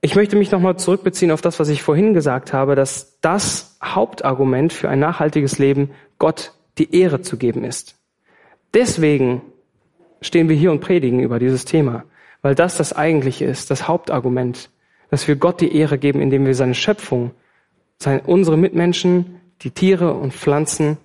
Ich 0.00 0.14
möchte 0.14 0.36
mich 0.36 0.52
nochmal 0.52 0.78
zurückbeziehen 0.78 1.32
auf 1.32 1.40
das, 1.40 1.58
was 1.58 1.68
ich 1.68 1.82
vorhin 1.82 2.14
gesagt 2.14 2.52
habe, 2.52 2.76
dass 2.76 3.18
das 3.20 3.76
Hauptargument 3.82 4.72
für 4.72 4.88
ein 4.88 5.00
nachhaltiges 5.00 5.58
Leben 5.58 5.90
Gott 6.18 6.52
die 6.78 6.94
Ehre 6.94 7.22
zu 7.22 7.36
geben 7.36 7.64
ist. 7.64 7.96
Deswegen 8.72 9.42
stehen 10.20 10.48
wir 10.48 10.56
hier 10.56 10.70
und 10.70 10.80
predigen 10.80 11.20
über 11.20 11.38
dieses 11.38 11.64
Thema, 11.64 12.04
weil 12.42 12.54
das 12.54 12.76
das 12.76 12.92
eigentliche 12.92 13.46
ist, 13.46 13.70
das 13.70 13.88
Hauptargument, 13.88 14.70
dass 15.10 15.26
wir 15.26 15.36
Gott 15.36 15.60
die 15.60 15.74
Ehre 15.74 15.98
geben, 15.98 16.20
indem 16.20 16.46
wir 16.46 16.54
seine 16.54 16.74
Schöpfung, 16.74 17.32
seine, 17.98 18.20
unsere 18.22 18.56
Mitmenschen, 18.56 19.40
die 19.62 19.70
Tiere 19.70 20.14
und 20.14 20.32
Pflanzen 20.34 20.98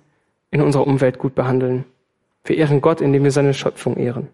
in 0.50 0.60
unserer 0.60 0.86
Umwelt 0.86 1.18
gut 1.18 1.34
behandeln. 1.34 1.84
Wir 2.44 2.56
ehren 2.56 2.80
Gott, 2.80 3.00
indem 3.00 3.24
wir 3.24 3.30
seine 3.30 3.54
Schöpfung 3.54 3.96
ehren. 3.96 4.28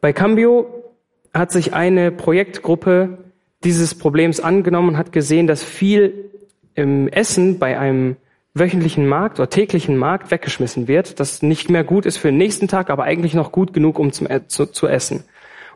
Bei 0.00 0.12
Cambio 0.12 0.84
hat 1.32 1.52
sich 1.52 1.74
eine 1.74 2.10
Projektgruppe 2.10 3.18
dieses 3.62 3.94
Problems 3.94 4.40
angenommen 4.40 4.90
und 4.90 4.96
hat 4.96 5.12
gesehen, 5.12 5.46
dass 5.46 5.62
viel 5.62 6.30
im 6.74 7.08
Essen 7.08 7.58
bei 7.58 7.78
einem 7.78 8.16
wöchentlichen 8.54 9.06
Markt 9.06 9.38
oder 9.38 9.50
täglichen 9.50 9.96
Markt 9.96 10.30
weggeschmissen 10.30 10.88
wird, 10.88 11.20
das 11.20 11.42
nicht 11.42 11.70
mehr 11.70 11.84
gut 11.84 12.06
ist 12.06 12.16
für 12.16 12.28
den 12.28 12.38
nächsten 12.38 12.68
Tag, 12.68 12.90
aber 12.90 13.04
eigentlich 13.04 13.34
noch 13.34 13.52
gut 13.52 13.72
genug, 13.72 13.98
um 13.98 14.12
zum, 14.12 14.26
zu, 14.48 14.66
zu 14.66 14.88
essen. 14.88 15.24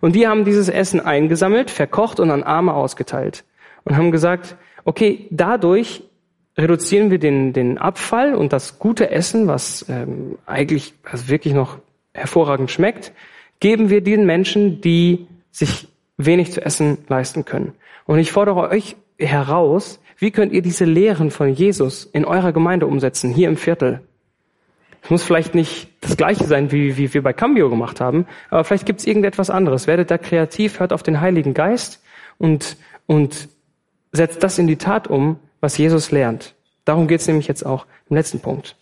Und 0.00 0.16
die 0.16 0.26
haben 0.26 0.44
dieses 0.44 0.68
Essen 0.68 1.00
eingesammelt, 1.00 1.70
verkocht 1.70 2.18
und 2.18 2.30
an 2.30 2.42
Arme 2.42 2.74
ausgeteilt 2.74 3.44
und 3.84 3.96
haben 3.96 4.10
gesagt, 4.10 4.56
okay, 4.84 5.28
dadurch 5.30 6.02
reduzieren 6.56 7.10
wir 7.10 7.18
den, 7.18 7.52
den 7.52 7.78
Abfall 7.78 8.34
und 8.34 8.52
das 8.52 8.78
gute 8.78 9.10
Essen, 9.10 9.46
was 9.46 9.86
ähm, 9.88 10.38
eigentlich 10.46 10.94
was 11.10 11.28
wirklich 11.28 11.54
noch 11.54 11.78
hervorragend 12.12 12.70
schmeckt, 12.70 13.12
geben 13.60 13.90
wir 13.90 14.02
den 14.02 14.24
Menschen, 14.24 14.80
die 14.80 15.26
sich 15.50 15.88
wenig 16.16 16.52
zu 16.52 16.64
essen 16.64 16.98
leisten 17.08 17.44
können. 17.44 17.72
Und 18.06 18.18
ich 18.18 18.30
fordere 18.30 18.68
euch 18.68 18.96
heraus, 19.18 20.00
wie 20.18 20.30
könnt 20.30 20.52
ihr 20.52 20.62
diese 20.62 20.84
Lehren 20.84 21.30
von 21.30 21.52
Jesus 21.52 22.04
in 22.04 22.24
eurer 22.24 22.52
Gemeinde 22.52 22.86
umsetzen, 22.86 23.32
hier 23.32 23.48
im 23.48 23.56
Viertel? 23.56 24.00
Es 25.02 25.10
muss 25.10 25.22
vielleicht 25.22 25.54
nicht 25.54 25.88
das 26.00 26.16
gleiche 26.16 26.44
sein, 26.44 26.72
wie, 26.72 26.96
wie 26.96 27.12
wir 27.12 27.22
bei 27.22 27.32
Cambio 27.32 27.68
gemacht 27.68 28.00
haben, 28.00 28.26
aber 28.48 28.64
vielleicht 28.64 28.86
gibt 28.86 29.00
es 29.00 29.06
irgendetwas 29.06 29.50
anderes. 29.50 29.86
Werdet 29.86 30.10
da 30.10 30.18
kreativ, 30.18 30.80
hört 30.80 30.92
auf 30.92 31.02
den 31.02 31.20
Heiligen 31.20 31.52
Geist 31.52 32.02
und, 32.38 32.76
und 33.06 33.48
setzt 34.12 34.42
das 34.42 34.58
in 34.58 34.66
die 34.66 34.76
Tat 34.76 35.08
um, 35.08 35.36
was 35.64 35.79
Jesus 35.79 36.11
lernt. 36.11 36.55
Darum 36.85 37.09
geht 37.09 37.20
es 37.20 37.27
nämlich 37.27 37.48
jetzt 37.48 37.64
auch 37.64 37.87
im 38.09 38.16
letzten 38.16 38.40
Punkt. 38.40 38.77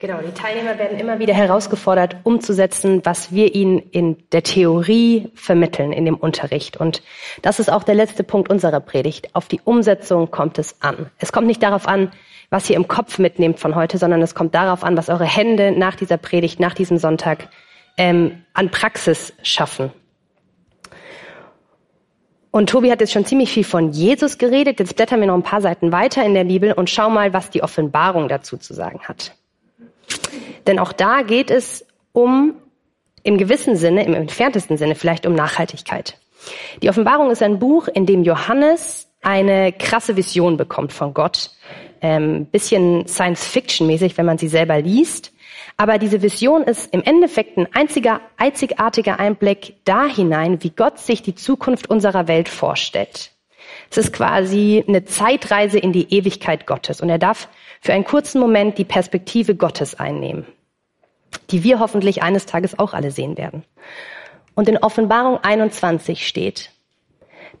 Genau, 0.00 0.18
die 0.22 0.32
Teilnehmer 0.32 0.78
werden 0.78 0.98
immer 0.98 1.18
wieder 1.18 1.34
herausgefordert, 1.34 2.16
umzusetzen, 2.24 3.02
was 3.04 3.32
wir 3.32 3.54
ihnen 3.54 3.78
in 3.90 4.16
der 4.32 4.42
Theorie 4.42 5.30
vermitteln, 5.34 5.92
in 5.92 6.06
dem 6.06 6.16
Unterricht. 6.16 6.78
Und 6.78 7.02
das 7.42 7.60
ist 7.60 7.70
auch 7.70 7.82
der 7.82 7.94
letzte 7.94 8.24
Punkt 8.24 8.50
unserer 8.50 8.80
Predigt. 8.80 9.34
Auf 9.34 9.46
die 9.46 9.60
Umsetzung 9.62 10.30
kommt 10.30 10.58
es 10.58 10.74
an. 10.80 11.10
Es 11.18 11.32
kommt 11.32 11.46
nicht 11.46 11.62
darauf 11.62 11.86
an, 11.86 12.10
was 12.48 12.68
ihr 12.70 12.76
im 12.76 12.88
Kopf 12.88 13.18
mitnehmt 13.18 13.60
von 13.60 13.74
heute, 13.74 13.98
sondern 13.98 14.22
es 14.22 14.34
kommt 14.34 14.54
darauf 14.54 14.84
an, 14.84 14.96
was 14.96 15.10
eure 15.10 15.26
Hände 15.26 15.70
nach 15.70 15.96
dieser 15.96 16.16
Predigt, 16.16 16.60
nach 16.60 16.74
diesem 16.74 16.96
Sonntag 16.96 17.48
ähm, 17.98 18.42
an 18.54 18.70
Praxis 18.70 19.34
schaffen. 19.42 19.92
Und 22.50 22.68
Tobi 22.68 22.90
hat 22.90 23.00
jetzt 23.00 23.12
schon 23.12 23.24
ziemlich 23.24 23.52
viel 23.52 23.64
von 23.64 23.92
Jesus 23.92 24.38
geredet. 24.38 24.80
Jetzt 24.80 24.96
blättern 24.96 25.20
wir 25.20 25.28
noch 25.28 25.34
ein 25.34 25.42
paar 25.42 25.60
Seiten 25.60 25.92
weiter 25.92 26.24
in 26.24 26.34
der 26.34 26.44
Bibel 26.44 26.72
und 26.72 26.90
schau 26.90 27.08
mal, 27.08 27.32
was 27.32 27.50
die 27.50 27.62
Offenbarung 27.62 28.28
dazu 28.28 28.56
zu 28.56 28.74
sagen 28.74 29.00
hat. 29.04 29.34
Denn 30.66 30.78
auch 30.78 30.92
da 30.92 31.22
geht 31.22 31.50
es 31.50 31.86
um, 32.12 32.54
im 33.22 33.38
gewissen 33.38 33.76
Sinne, 33.76 34.04
im 34.04 34.14
entferntesten 34.14 34.76
Sinne 34.76 34.94
vielleicht 34.94 35.26
um 35.26 35.34
Nachhaltigkeit. 35.34 36.18
Die 36.82 36.88
Offenbarung 36.88 37.30
ist 37.30 37.42
ein 37.42 37.58
Buch, 37.58 37.86
in 37.86 38.06
dem 38.06 38.24
Johannes 38.24 39.08
eine 39.22 39.72
krasse 39.72 40.16
Vision 40.16 40.56
bekommt 40.56 40.92
von 40.92 41.14
Gott. 41.14 41.50
Ähm, 42.00 42.46
bisschen 42.46 43.06
Science-Fiction-mäßig, 43.06 44.16
wenn 44.16 44.24
man 44.24 44.38
sie 44.38 44.48
selber 44.48 44.80
liest. 44.80 45.32
Aber 45.76 45.98
diese 45.98 46.22
Vision 46.22 46.62
ist 46.62 46.92
im 46.92 47.02
Endeffekt 47.02 47.56
ein 47.56 47.68
einziger, 47.72 48.20
einzigartiger 48.36 49.18
Einblick 49.18 49.76
da 49.84 50.06
hinein, 50.06 50.62
wie 50.62 50.70
Gott 50.70 50.98
sich 50.98 51.22
die 51.22 51.34
Zukunft 51.34 51.88
unserer 51.88 52.28
Welt 52.28 52.48
vorstellt. 52.48 53.32
Es 53.90 53.98
ist 53.98 54.12
quasi 54.12 54.84
eine 54.86 55.04
Zeitreise 55.04 55.78
in 55.78 55.92
die 55.92 56.12
Ewigkeit 56.14 56.66
Gottes 56.66 57.00
und 57.00 57.08
er 57.08 57.18
darf 57.18 57.48
für 57.80 57.92
einen 57.92 58.04
kurzen 58.04 58.40
Moment 58.40 58.78
die 58.78 58.84
Perspektive 58.84 59.54
Gottes 59.54 59.98
einnehmen, 59.98 60.46
die 61.50 61.64
wir 61.64 61.80
hoffentlich 61.80 62.22
eines 62.22 62.46
Tages 62.46 62.78
auch 62.78 62.94
alle 62.94 63.10
sehen 63.10 63.38
werden. 63.38 63.64
Und 64.54 64.68
in 64.68 64.78
Offenbarung 64.78 65.38
21 65.42 66.26
steht, 66.26 66.70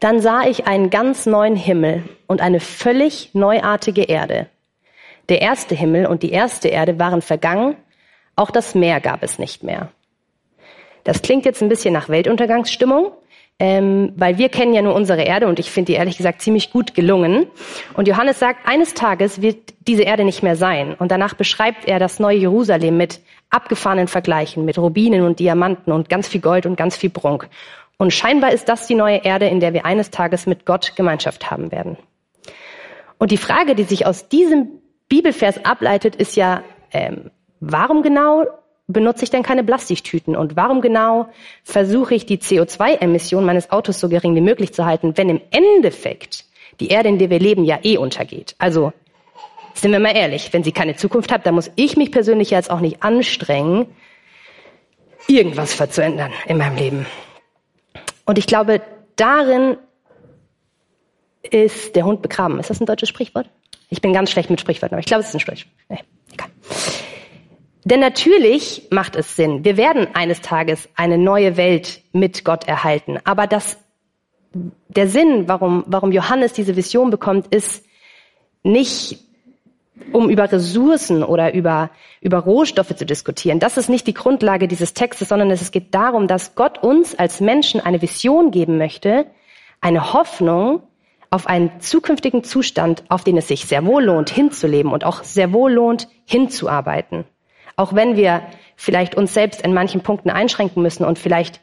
dann 0.00 0.20
sah 0.20 0.42
ich 0.42 0.66
einen 0.66 0.90
ganz 0.90 1.26
neuen 1.26 1.56
Himmel 1.56 2.04
und 2.26 2.40
eine 2.40 2.60
völlig 2.60 3.30
neuartige 3.34 4.02
Erde. 4.02 4.48
Der 5.30 5.40
erste 5.40 5.76
Himmel 5.76 6.06
und 6.06 6.24
die 6.24 6.32
erste 6.32 6.68
Erde 6.68 6.98
waren 6.98 7.22
vergangen, 7.22 7.76
auch 8.34 8.50
das 8.50 8.74
Meer 8.74 9.00
gab 9.00 9.22
es 9.22 9.38
nicht 9.38 9.62
mehr. 9.62 9.90
Das 11.04 11.22
klingt 11.22 11.44
jetzt 11.44 11.62
ein 11.62 11.68
bisschen 11.68 11.94
nach 11.94 12.08
Weltuntergangsstimmung, 12.08 13.12
ähm, 13.60 14.12
weil 14.16 14.38
wir 14.38 14.48
kennen 14.48 14.74
ja 14.74 14.82
nur 14.82 14.94
unsere 14.94 15.22
Erde 15.22 15.46
und 15.46 15.60
ich 15.60 15.70
finde 15.70 15.92
die 15.92 15.98
ehrlich 15.98 16.16
gesagt 16.16 16.42
ziemlich 16.42 16.72
gut 16.72 16.94
gelungen. 16.94 17.46
Und 17.94 18.08
Johannes 18.08 18.40
sagt, 18.40 18.68
eines 18.68 18.94
Tages 18.94 19.40
wird 19.40 19.72
diese 19.86 20.02
Erde 20.02 20.24
nicht 20.24 20.42
mehr 20.42 20.56
sein. 20.56 20.94
Und 20.94 21.12
danach 21.12 21.34
beschreibt 21.34 21.86
er 21.86 22.00
das 22.00 22.18
neue 22.18 22.38
Jerusalem 22.38 22.96
mit 22.96 23.20
abgefahrenen 23.50 24.08
Vergleichen, 24.08 24.64
mit 24.64 24.78
Rubinen 24.78 25.22
und 25.22 25.38
Diamanten 25.38 25.92
und 25.92 26.08
ganz 26.08 26.26
viel 26.26 26.40
Gold 26.40 26.66
und 26.66 26.74
ganz 26.74 26.96
viel 26.96 27.10
Prunk. 27.10 27.48
Und 27.98 28.12
scheinbar 28.12 28.50
ist 28.50 28.68
das 28.68 28.88
die 28.88 28.96
neue 28.96 29.18
Erde, 29.18 29.46
in 29.46 29.60
der 29.60 29.74
wir 29.74 29.86
eines 29.86 30.10
Tages 30.10 30.46
mit 30.46 30.66
Gott 30.66 30.96
Gemeinschaft 30.96 31.52
haben 31.52 31.70
werden. 31.70 31.98
Und 33.18 33.30
die 33.30 33.36
Frage, 33.36 33.74
die 33.74 33.84
sich 33.84 34.06
aus 34.06 34.28
diesem 34.28 34.79
Bibelvers 35.10 35.62
ableitet, 35.64 36.16
ist 36.16 36.36
ja, 36.36 36.62
ähm, 36.92 37.30
warum 37.60 38.02
genau 38.02 38.46
benutze 38.86 39.24
ich 39.24 39.30
denn 39.30 39.42
keine 39.42 39.62
Plastiktüten? 39.62 40.34
Und 40.34 40.56
warum 40.56 40.80
genau 40.80 41.28
versuche 41.64 42.14
ich 42.14 42.24
die 42.24 42.38
CO2-Emission 42.38 43.44
meines 43.44 43.70
Autos 43.70 44.00
so 44.00 44.08
gering 44.08 44.34
wie 44.34 44.40
möglich 44.40 44.72
zu 44.72 44.86
halten, 44.86 45.16
wenn 45.16 45.28
im 45.28 45.40
Endeffekt 45.50 46.46
die 46.80 46.88
Erde, 46.88 47.10
in 47.10 47.18
der 47.18 47.28
wir 47.28 47.40
leben, 47.40 47.64
ja 47.64 47.78
eh 47.82 47.98
untergeht? 47.98 48.54
Also, 48.58 48.92
sind 49.74 49.92
wir 49.92 50.00
mal 50.00 50.16
ehrlich, 50.16 50.52
wenn 50.52 50.64
sie 50.64 50.72
keine 50.72 50.96
Zukunft 50.96 51.32
hat, 51.32 51.44
dann 51.44 51.54
muss 51.54 51.70
ich 51.76 51.96
mich 51.96 52.12
persönlich 52.12 52.50
jetzt 52.50 52.70
auch 52.70 52.80
nicht 52.80 53.02
anstrengen, 53.02 53.86
irgendwas 55.26 55.76
zu 55.90 56.02
ändern 56.02 56.32
in 56.46 56.56
meinem 56.58 56.76
Leben. 56.76 57.06
Und 58.24 58.38
ich 58.38 58.46
glaube, 58.46 58.80
darin 59.16 59.76
ist 61.42 61.96
der 61.96 62.04
Hund 62.04 62.22
begraben. 62.22 62.60
Ist 62.60 62.70
das 62.70 62.80
ein 62.80 62.86
deutsches 62.86 63.08
Sprichwort? 63.08 63.48
Ich 63.90 64.00
bin 64.00 64.12
ganz 64.12 64.30
schlecht 64.30 64.50
mit 64.50 64.60
Sprichwörtern, 64.60 64.94
aber 64.94 65.00
ich 65.00 65.06
glaube, 65.06 65.22
es 65.22 65.28
ist 65.28 65.34
ein 65.34 65.40
Sprichwort. 65.40 65.74
Nee, 65.88 65.98
egal. 66.32 66.48
Denn 67.84 68.00
natürlich 68.00 68.86
macht 68.90 69.16
es 69.16 69.36
Sinn. 69.36 69.64
Wir 69.64 69.76
werden 69.76 70.06
eines 70.14 70.40
Tages 70.40 70.88
eine 70.94 71.18
neue 71.18 71.56
Welt 71.56 72.02
mit 72.12 72.44
Gott 72.44 72.68
erhalten. 72.68 73.18
Aber 73.24 73.46
das, 73.46 73.78
der 74.52 75.08
Sinn, 75.08 75.48
warum, 75.48 75.84
warum 75.86 76.12
Johannes 76.12 76.52
diese 76.52 76.76
Vision 76.76 77.10
bekommt, 77.10 77.52
ist 77.52 77.84
nicht, 78.62 79.18
um 80.12 80.30
über 80.30 80.50
Ressourcen 80.52 81.24
oder 81.24 81.52
über, 81.52 81.90
über 82.20 82.38
Rohstoffe 82.38 82.94
zu 82.94 83.06
diskutieren. 83.06 83.58
Das 83.58 83.76
ist 83.76 83.88
nicht 83.88 84.06
die 84.06 84.14
Grundlage 84.14 84.68
dieses 84.68 84.94
Textes, 84.94 85.30
sondern 85.30 85.50
es 85.50 85.70
geht 85.72 85.94
darum, 85.94 86.28
dass 86.28 86.54
Gott 86.54 86.82
uns 86.82 87.18
als 87.18 87.40
Menschen 87.40 87.80
eine 87.80 88.02
Vision 88.02 88.50
geben 88.50 88.78
möchte, 88.78 89.26
eine 89.80 90.12
Hoffnung 90.12 90.82
auf 91.30 91.46
einen 91.46 91.80
zukünftigen 91.80 92.42
Zustand, 92.42 93.04
auf 93.08 93.22
den 93.24 93.36
es 93.36 93.48
sich 93.48 93.64
sehr 93.64 93.86
wohl 93.86 94.04
lohnt, 94.04 94.30
hinzuleben 94.30 94.92
und 94.92 95.04
auch 95.04 95.22
sehr 95.22 95.52
wohl 95.52 95.72
lohnt, 95.72 96.08
hinzuarbeiten. 96.26 97.24
Auch 97.76 97.94
wenn 97.94 98.16
wir 98.16 98.42
vielleicht 98.76 99.14
uns 99.14 99.32
selbst 99.32 99.62
in 99.62 99.72
manchen 99.72 100.02
Punkten 100.02 100.30
einschränken 100.30 100.82
müssen 100.82 101.04
und 101.04 101.18
vielleicht 101.18 101.60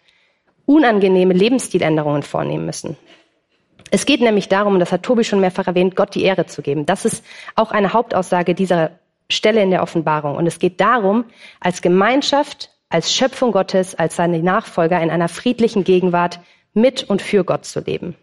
unangenehme 0.66 1.34
Lebensstiländerungen 1.34 2.24
vornehmen 2.24 2.66
müssen. 2.66 2.98
Es 3.92 4.06
geht 4.06 4.22
nämlich 4.22 4.50
darum, 4.50 4.74
und 4.74 4.80
das 4.80 4.92
hat 4.92 5.04
Tobi 5.04 5.24
schon 5.24 5.40
mehrfach 5.40 5.68
erwähnt, 5.68 5.96
Gott 5.96 6.16
die 6.16 6.24
Ehre 6.24 6.46
zu 6.46 6.62
geben. 6.62 6.86
Das 6.86 7.06
ist 7.06 7.24
auch 7.56 7.72
eine 7.72 7.94
Hauptaussage 7.94 8.54
dieser 8.54 8.92
Stelle 9.30 9.62
in 9.62 9.72
der 9.72 9.82
Offenbarung. 9.82 10.36
Und 10.36 10.48
es 10.48 10.60
geht 10.60 10.80
darum, 10.82 11.26
als 11.60 11.82
Gemeinschaft, 11.82 12.72
als 12.90 13.14
Schöpfung 13.14 13.52
Gottes, 13.52 13.96
als 13.96 14.16
seine 14.16 14.40
Nachfolger 14.40 15.02
in 15.02 15.10
einer 15.10 15.30
friedlichen 15.30 15.84
Gegenwart 15.84 16.40
mit 16.74 17.04
und 17.04 17.22
für 17.22 17.44
Gott 17.44 17.66
zu 17.66 17.80
leben. 17.80 18.16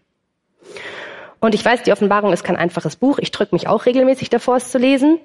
Und 1.45 1.55
ich 1.55 1.63
weiß, 1.63 1.83
die 1.83 1.93
Offenbarung 1.93 2.33
ist 2.33 2.43
kein 2.43 2.57
einfaches 2.57 2.97
Buch. 2.97 3.19
Ich 3.19 3.31
drücke 3.31 3.55
mich 3.55 3.69
auch 3.69 3.85
regelmäßig 3.85 4.31
davor, 4.31 4.57
es 4.57 4.71
zu 4.71 4.79
lesen. 4.79 5.19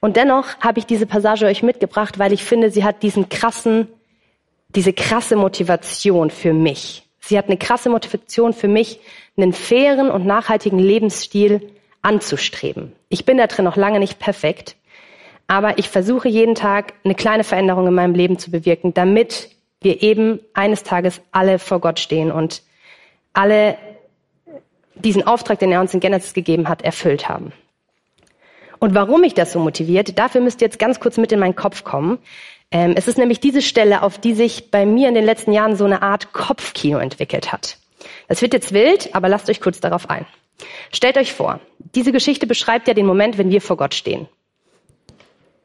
Und 0.00 0.16
dennoch 0.16 0.58
habe 0.60 0.78
ich 0.78 0.86
diese 0.86 1.04
Passage 1.04 1.44
euch 1.44 1.62
mitgebracht, 1.62 2.18
weil 2.18 2.32
ich 2.32 2.44
finde, 2.44 2.70
sie 2.70 2.82
hat 2.82 3.02
diesen 3.02 3.28
krassen, 3.28 3.86
diese 4.70 4.94
krasse 4.94 5.36
Motivation 5.36 6.30
für 6.30 6.54
mich. 6.54 7.06
Sie 7.20 7.36
hat 7.36 7.48
eine 7.48 7.58
krasse 7.58 7.90
Motivation 7.90 8.54
für 8.54 8.68
mich, 8.68 9.00
einen 9.36 9.52
fairen 9.52 10.10
und 10.10 10.24
nachhaltigen 10.24 10.78
Lebensstil 10.78 11.60
anzustreben. 12.00 12.92
Ich 13.10 13.26
bin 13.26 13.36
da 13.36 13.46
drin 13.46 13.66
noch 13.66 13.76
lange 13.76 13.98
nicht 13.98 14.18
perfekt, 14.18 14.76
aber 15.46 15.76
ich 15.76 15.90
versuche 15.90 16.30
jeden 16.30 16.54
Tag 16.54 16.94
eine 17.04 17.14
kleine 17.14 17.44
Veränderung 17.44 17.86
in 17.86 17.92
meinem 17.92 18.14
Leben 18.14 18.38
zu 18.38 18.50
bewirken, 18.50 18.94
damit 18.94 19.50
wir 19.82 20.02
eben 20.02 20.40
eines 20.54 20.84
Tages 20.84 21.20
alle 21.32 21.58
vor 21.58 21.80
Gott 21.80 22.00
stehen 22.00 22.32
und 22.32 22.62
alle 23.34 23.76
diesen 24.96 25.26
Auftrag, 25.26 25.58
den 25.58 25.72
er 25.72 25.80
uns 25.80 25.94
in 25.94 26.00
Genesis 26.00 26.34
gegeben 26.34 26.68
hat, 26.68 26.82
erfüllt 26.82 27.28
haben. 27.28 27.52
Und 28.78 28.94
warum 28.94 29.22
mich 29.22 29.34
das 29.34 29.52
so 29.52 29.58
motiviert, 29.58 30.18
dafür 30.18 30.40
müsst 30.40 30.60
ihr 30.60 30.66
jetzt 30.66 30.78
ganz 30.78 31.00
kurz 31.00 31.16
mit 31.16 31.32
in 31.32 31.38
meinen 31.38 31.56
Kopf 31.56 31.84
kommen. 31.84 32.18
Ähm, 32.70 32.94
es 32.96 33.08
ist 33.08 33.18
nämlich 33.18 33.40
diese 33.40 33.62
Stelle, 33.62 34.02
auf 34.02 34.18
die 34.18 34.34
sich 34.34 34.70
bei 34.70 34.84
mir 34.84 35.08
in 35.08 35.14
den 35.14 35.24
letzten 35.24 35.52
Jahren 35.52 35.76
so 35.76 35.84
eine 35.84 36.02
Art 36.02 36.32
Kopfkino 36.32 36.98
entwickelt 36.98 37.52
hat. 37.52 37.78
Das 38.28 38.42
wird 38.42 38.52
jetzt 38.52 38.72
wild, 38.72 39.14
aber 39.14 39.28
lasst 39.28 39.48
euch 39.48 39.60
kurz 39.60 39.80
darauf 39.80 40.10
ein. 40.10 40.26
Stellt 40.92 41.16
euch 41.16 41.32
vor, 41.32 41.60
diese 41.94 42.12
Geschichte 42.12 42.46
beschreibt 42.46 42.88
ja 42.88 42.94
den 42.94 43.06
Moment, 43.06 43.38
wenn 43.38 43.50
wir 43.50 43.60
vor 43.60 43.76
Gott 43.76 43.94
stehen. 43.94 44.28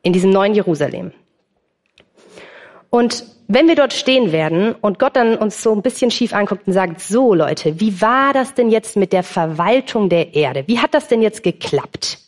In 0.03 0.13
diesem 0.13 0.31
neuen 0.31 0.53
Jerusalem. 0.53 1.11
Und 2.89 3.25
wenn 3.53 3.67
wir 3.67 3.75
dort 3.75 3.91
stehen 3.91 4.31
werden 4.31 4.73
und 4.79 4.97
Gott 4.97 5.15
dann 5.15 5.35
uns 5.35 5.61
so 5.61 5.73
ein 5.73 5.81
bisschen 5.81 6.09
schief 6.09 6.33
anguckt 6.33 6.67
und 6.67 6.73
sagt, 6.73 7.01
so 7.01 7.33
Leute, 7.33 7.79
wie 7.81 8.01
war 8.01 8.31
das 8.33 8.53
denn 8.53 8.69
jetzt 8.69 8.95
mit 8.95 9.11
der 9.11 9.23
Verwaltung 9.23 10.07
der 10.07 10.33
Erde? 10.35 10.63
Wie 10.67 10.79
hat 10.79 10.93
das 10.93 11.09
denn 11.09 11.21
jetzt 11.21 11.43
geklappt? 11.43 12.19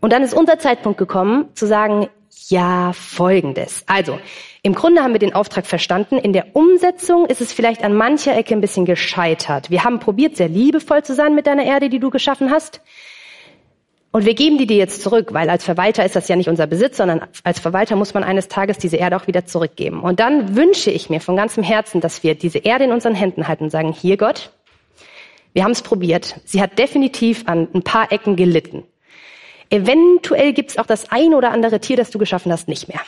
Und 0.00 0.12
dann 0.12 0.22
ist 0.22 0.32
unser 0.32 0.58
Zeitpunkt 0.58 0.98
gekommen, 0.98 1.48
zu 1.54 1.66
sagen, 1.66 2.08
ja, 2.48 2.92
folgendes. 2.92 3.82
Also, 3.86 4.18
im 4.62 4.74
Grunde 4.74 5.02
haben 5.02 5.12
wir 5.12 5.18
den 5.18 5.34
Auftrag 5.34 5.66
verstanden. 5.66 6.18
In 6.18 6.32
der 6.32 6.54
Umsetzung 6.54 7.26
ist 7.26 7.40
es 7.40 7.52
vielleicht 7.52 7.82
an 7.82 7.94
mancher 7.94 8.36
Ecke 8.36 8.54
ein 8.54 8.60
bisschen 8.60 8.84
gescheitert. 8.84 9.70
Wir 9.70 9.82
haben 9.82 9.98
probiert, 9.98 10.36
sehr 10.36 10.48
liebevoll 10.48 11.02
zu 11.02 11.14
sein 11.14 11.34
mit 11.34 11.46
deiner 11.46 11.64
Erde, 11.64 11.88
die 11.88 11.98
du 11.98 12.10
geschaffen 12.10 12.50
hast. 12.50 12.80
Und 14.14 14.26
wir 14.26 14.34
geben 14.34 14.58
die 14.58 14.68
dir 14.68 14.76
jetzt 14.76 15.02
zurück, 15.02 15.34
weil 15.34 15.50
als 15.50 15.64
Verwalter 15.64 16.04
ist 16.04 16.14
das 16.14 16.28
ja 16.28 16.36
nicht 16.36 16.48
unser 16.48 16.68
Besitz, 16.68 16.98
sondern 16.98 17.22
als 17.42 17.58
Verwalter 17.58 17.96
muss 17.96 18.14
man 18.14 18.22
eines 18.22 18.46
Tages 18.46 18.78
diese 18.78 18.96
Erde 18.96 19.16
auch 19.16 19.26
wieder 19.26 19.44
zurückgeben. 19.44 20.04
Und 20.04 20.20
dann 20.20 20.54
wünsche 20.54 20.92
ich 20.92 21.10
mir 21.10 21.20
von 21.20 21.34
ganzem 21.34 21.64
Herzen, 21.64 22.00
dass 22.00 22.22
wir 22.22 22.36
diese 22.36 22.58
Erde 22.58 22.84
in 22.84 22.92
unseren 22.92 23.16
Händen 23.16 23.48
halten 23.48 23.64
und 23.64 23.70
sagen, 23.70 23.92
hier 23.92 24.16
Gott, 24.16 24.52
wir 25.52 25.64
haben 25.64 25.72
es 25.72 25.82
probiert. 25.82 26.36
Sie 26.44 26.62
hat 26.62 26.78
definitiv 26.78 27.42
an 27.48 27.66
ein 27.74 27.82
paar 27.82 28.12
Ecken 28.12 28.36
gelitten. 28.36 28.84
Eventuell 29.68 30.52
gibt 30.52 30.70
es 30.70 30.78
auch 30.78 30.86
das 30.86 31.10
ein 31.10 31.34
oder 31.34 31.50
andere 31.50 31.80
Tier, 31.80 31.96
das 31.96 32.12
du 32.12 32.20
geschaffen 32.20 32.52
hast, 32.52 32.68
nicht 32.68 32.86
mehr. 32.86 33.00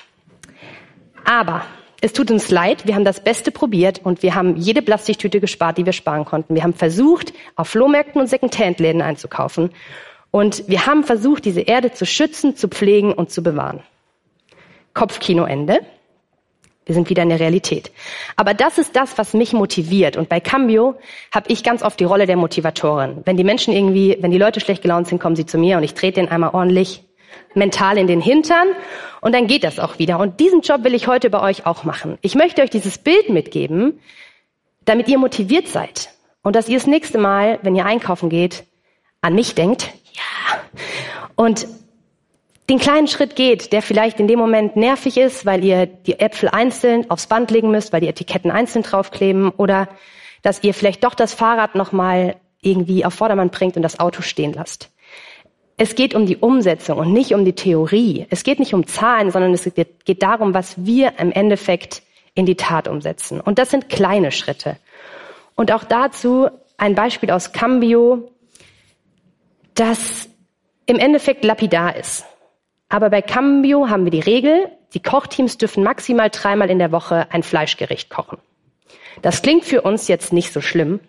Aber 1.24 1.62
es 2.00 2.14
tut 2.14 2.32
uns 2.32 2.50
leid, 2.50 2.84
wir 2.84 2.96
haben 2.96 3.04
das 3.04 3.22
Beste 3.22 3.52
probiert 3.52 4.00
und 4.02 4.24
wir 4.24 4.34
haben 4.34 4.56
jede 4.56 4.82
Plastiktüte 4.82 5.38
gespart, 5.38 5.78
die 5.78 5.86
wir 5.86 5.92
sparen 5.92 6.24
konnten. 6.24 6.56
Wir 6.56 6.64
haben 6.64 6.74
versucht, 6.74 7.32
auf 7.54 7.68
Flohmärkten 7.68 8.20
und 8.20 8.26
Secondhand-Läden 8.26 9.02
einzukaufen. 9.02 9.70
Und 10.30 10.68
wir 10.68 10.86
haben 10.86 11.04
versucht, 11.04 11.44
diese 11.44 11.62
Erde 11.62 11.92
zu 11.92 12.04
schützen, 12.04 12.56
zu 12.56 12.68
pflegen 12.68 13.12
und 13.12 13.30
zu 13.30 13.42
bewahren. 13.42 13.82
Kopfkinoende. 14.94 15.80
Wir 16.84 16.94
sind 16.94 17.10
wieder 17.10 17.24
in 17.24 17.30
der 17.30 17.40
Realität. 17.40 17.90
Aber 18.36 18.54
das 18.54 18.78
ist 18.78 18.94
das, 18.94 19.18
was 19.18 19.34
mich 19.34 19.52
motiviert. 19.52 20.16
Und 20.16 20.28
bei 20.28 20.38
Cambio 20.38 20.94
habe 21.34 21.50
ich 21.50 21.64
ganz 21.64 21.82
oft 21.82 21.98
die 21.98 22.04
Rolle 22.04 22.26
der 22.26 22.36
Motivatorin. 22.36 23.22
Wenn 23.24 23.36
die 23.36 23.44
Menschen 23.44 23.74
irgendwie, 23.74 24.16
wenn 24.20 24.30
die 24.30 24.38
Leute 24.38 24.60
schlecht 24.60 24.82
gelaunt 24.82 25.08
sind, 25.08 25.20
kommen 25.20 25.34
sie 25.34 25.46
zu 25.46 25.58
mir 25.58 25.78
und 25.78 25.82
ich 25.82 25.94
trete 25.94 26.20
den 26.20 26.28
einmal 26.28 26.50
ordentlich 26.54 27.02
mental 27.54 27.98
in 27.98 28.06
den 28.06 28.20
Hintern 28.20 28.68
und 29.20 29.34
dann 29.34 29.46
geht 29.46 29.64
das 29.64 29.78
auch 29.80 29.98
wieder. 29.98 30.20
Und 30.20 30.38
diesen 30.38 30.60
Job 30.60 30.84
will 30.84 30.94
ich 30.94 31.08
heute 31.08 31.30
bei 31.30 31.40
euch 31.40 31.66
auch 31.66 31.84
machen. 31.84 32.18
Ich 32.20 32.34
möchte 32.34 32.62
euch 32.62 32.70
dieses 32.70 32.98
Bild 32.98 33.30
mitgeben, 33.30 34.00
damit 34.84 35.08
ihr 35.08 35.18
motiviert 35.18 35.68
seid 35.68 36.10
Und 36.42 36.54
dass 36.54 36.68
ihr 36.68 36.78
das 36.78 36.86
nächste 36.86 37.18
Mal, 37.18 37.58
wenn 37.62 37.74
ihr 37.74 37.84
einkaufen 37.84 38.28
geht, 38.28 38.64
an 39.20 39.34
mich 39.34 39.54
denkt. 39.56 39.92
Und 41.34 41.66
den 42.68 42.78
kleinen 42.78 43.06
Schritt 43.06 43.36
geht, 43.36 43.72
der 43.72 43.80
vielleicht 43.80 44.18
in 44.18 44.26
dem 44.26 44.38
Moment 44.38 44.74
nervig 44.74 45.16
ist, 45.18 45.46
weil 45.46 45.64
ihr 45.64 45.86
die 45.86 46.18
Äpfel 46.18 46.48
einzeln 46.48 47.08
aufs 47.10 47.28
Band 47.28 47.50
legen 47.50 47.70
müsst, 47.70 47.92
weil 47.92 48.00
die 48.00 48.08
Etiketten 48.08 48.50
einzeln 48.50 48.82
draufkleben 48.82 49.50
oder 49.50 49.88
dass 50.42 50.62
ihr 50.64 50.74
vielleicht 50.74 51.04
doch 51.04 51.14
das 51.14 51.32
Fahrrad 51.32 51.74
nochmal 51.74 52.36
irgendwie 52.60 53.04
auf 53.04 53.14
Vordermann 53.14 53.50
bringt 53.50 53.76
und 53.76 53.82
das 53.82 54.00
Auto 54.00 54.22
stehen 54.22 54.52
lasst. 54.52 54.90
Es 55.76 55.94
geht 55.94 56.14
um 56.14 56.26
die 56.26 56.38
Umsetzung 56.38 56.98
und 56.98 57.12
nicht 57.12 57.34
um 57.34 57.44
die 57.44 57.52
Theorie. 57.52 58.26
Es 58.30 58.42
geht 58.42 58.58
nicht 58.58 58.74
um 58.74 58.86
Zahlen, 58.86 59.30
sondern 59.30 59.52
es 59.52 59.70
geht 60.04 60.22
darum, 60.22 60.54
was 60.54 60.74
wir 60.84 61.18
im 61.18 61.30
Endeffekt 61.32 62.02
in 62.34 62.46
die 62.46 62.56
Tat 62.56 62.88
umsetzen. 62.88 63.40
Und 63.40 63.58
das 63.58 63.70
sind 63.70 63.88
kleine 63.88 64.32
Schritte. 64.32 64.76
Und 65.54 65.72
auch 65.72 65.84
dazu 65.84 66.48
ein 66.78 66.94
Beispiel 66.94 67.30
aus 67.30 67.52
Cambio, 67.52 68.30
das 69.74 70.25
im 70.86 70.98
Endeffekt 70.98 71.44
lapidar 71.44 71.96
ist. 71.96 72.24
Aber 72.88 73.10
bei 73.10 73.22
Cambio 73.22 73.88
haben 73.88 74.04
wir 74.04 74.12
die 74.12 74.20
Regel, 74.20 74.70
die 74.94 75.02
Kochteams 75.02 75.58
dürfen 75.58 75.82
maximal 75.82 76.30
dreimal 76.30 76.70
in 76.70 76.78
der 76.78 76.92
Woche 76.92 77.26
ein 77.30 77.42
Fleischgericht 77.42 78.08
kochen. 78.08 78.38
Das 79.22 79.42
klingt 79.42 79.64
für 79.64 79.82
uns 79.82 80.08
jetzt 80.08 80.32
nicht 80.32 80.52
so 80.52 80.60
schlimm. 80.60 81.00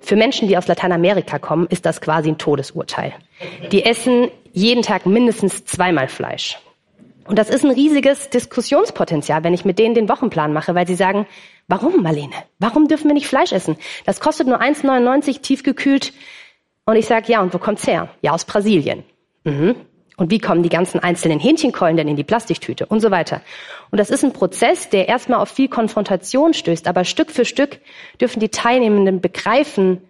Für 0.00 0.16
Menschen, 0.16 0.48
die 0.48 0.58
aus 0.58 0.66
Lateinamerika 0.66 1.38
kommen, 1.38 1.66
ist 1.68 1.86
das 1.86 2.00
quasi 2.00 2.28
ein 2.28 2.38
Todesurteil. 2.38 3.14
Die 3.72 3.84
essen 3.84 4.30
jeden 4.52 4.82
Tag 4.82 5.06
mindestens 5.06 5.64
zweimal 5.64 6.08
Fleisch. 6.08 6.58
Und 7.26 7.38
das 7.38 7.50
ist 7.50 7.64
ein 7.64 7.72
riesiges 7.72 8.30
Diskussionspotenzial, 8.30 9.42
wenn 9.42 9.54
ich 9.54 9.64
mit 9.64 9.78
denen 9.78 9.94
den 9.94 10.08
Wochenplan 10.08 10.52
mache, 10.52 10.74
weil 10.74 10.86
sie 10.86 10.94
sagen, 10.94 11.26
warum, 11.66 12.02
Marlene? 12.02 12.34
Warum 12.58 12.86
dürfen 12.86 13.08
wir 13.08 13.14
nicht 13.14 13.26
Fleisch 13.26 13.52
essen? 13.52 13.76
Das 14.04 14.20
kostet 14.20 14.46
nur 14.46 14.60
1,99 14.60 15.40
tiefgekühlt. 15.40 16.12
Und 16.86 16.96
ich 16.96 17.06
sage, 17.06 17.30
ja, 17.30 17.42
und 17.42 17.52
wo 17.52 17.58
kommt's 17.58 17.86
her? 17.86 18.08
Ja, 18.22 18.32
aus 18.32 18.44
Brasilien. 18.44 19.02
Mhm. 19.44 19.74
Und 20.16 20.30
wie 20.30 20.38
kommen 20.38 20.62
die 20.62 20.70
ganzen 20.70 21.00
einzelnen 21.00 21.38
Hähnchenkeulen 21.38 21.96
denn 21.96 22.08
in 22.08 22.16
die 22.16 22.24
Plastiktüte 22.24 22.86
und 22.86 23.00
so 23.00 23.10
weiter. 23.10 23.42
Und 23.90 23.98
das 23.98 24.08
ist 24.08 24.24
ein 24.24 24.32
Prozess, 24.32 24.88
der 24.88 25.08
erstmal 25.08 25.40
auf 25.40 25.50
viel 25.50 25.68
Konfrontation 25.68 26.54
stößt, 26.54 26.88
aber 26.88 27.04
Stück 27.04 27.30
für 27.30 27.44
Stück 27.44 27.80
dürfen 28.18 28.40
die 28.40 28.48
Teilnehmenden 28.48 29.20
begreifen, 29.20 30.00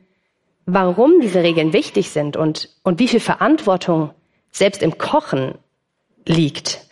warum 0.67 1.21
diese 1.21 1.43
Regeln 1.43 1.73
wichtig 1.73 2.11
sind 2.11 2.37
und, 2.37 2.69
und 2.85 3.01
wie 3.01 3.09
viel 3.09 3.21
Verantwortung 3.21 4.11
selbst 4.53 4.83
im 4.83 4.97
Kochen 4.97 5.55
liegt. 6.25 6.86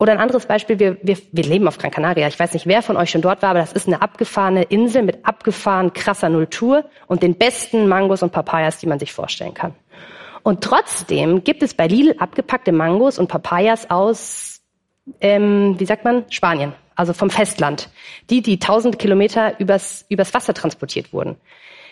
Oder 0.00 0.12
ein 0.12 0.18
anderes 0.18 0.46
Beispiel, 0.46 0.78
wir, 0.78 0.96
wir, 1.02 1.18
wir 1.32 1.44
leben 1.44 1.66
auf 1.66 1.76
Gran 1.76 1.90
Canaria. 1.90 2.28
Ich 2.28 2.38
weiß 2.38 2.52
nicht, 2.52 2.66
wer 2.66 2.82
von 2.82 2.96
euch 2.96 3.10
schon 3.10 3.20
dort 3.20 3.42
war, 3.42 3.50
aber 3.50 3.58
das 3.58 3.72
ist 3.72 3.88
eine 3.88 4.00
abgefahrene 4.00 4.62
Insel 4.62 5.02
mit 5.02 5.26
abgefahren 5.26 5.92
krasser 5.92 6.28
Nulltur 6.28 6.84
und 7.08 7.24
den 7.24 7.34
besten 7.34 7.88
Mangos 7.88 8.22
und 8.22 8.30
Papayas, 8.30 8.78
die 8.78 8.86
man 8.86 9.00
sich 9.00 9.12
vorstellen 9.12 9.54
kann. 9.54 9.74
Und 10.44 10.62
trotzdem 10.62 11.42
gibt 11.42 11.64
es 11.64 11.74
bei 11.74 11.88
Lidl 11.88 12.14
abgepackte 12.18 12.70
Mangos 12.70 13.18
und 13.18 13.26
Papayas 13.26 13.90
aus, 13.90 14.62
ähm, 15.20 15.74
wie 15.78 15.84
sagt 15.84 16.04
man, 16.04 16.24
Spanien, 16.30 16.74
also 16.94 17.12
vom 17.12 17.28
Festland, 17.28 17.90
die, 18.30 18.40
die 18.40 18.60
tausend 18.60 19.00
Kilometer 19.00 19.58
übers, 19.58 20.06
übers 20.08 20.32
Wasser 20.32 20.54
transportiert 20.54 21.12
wurden. 21.12 21.36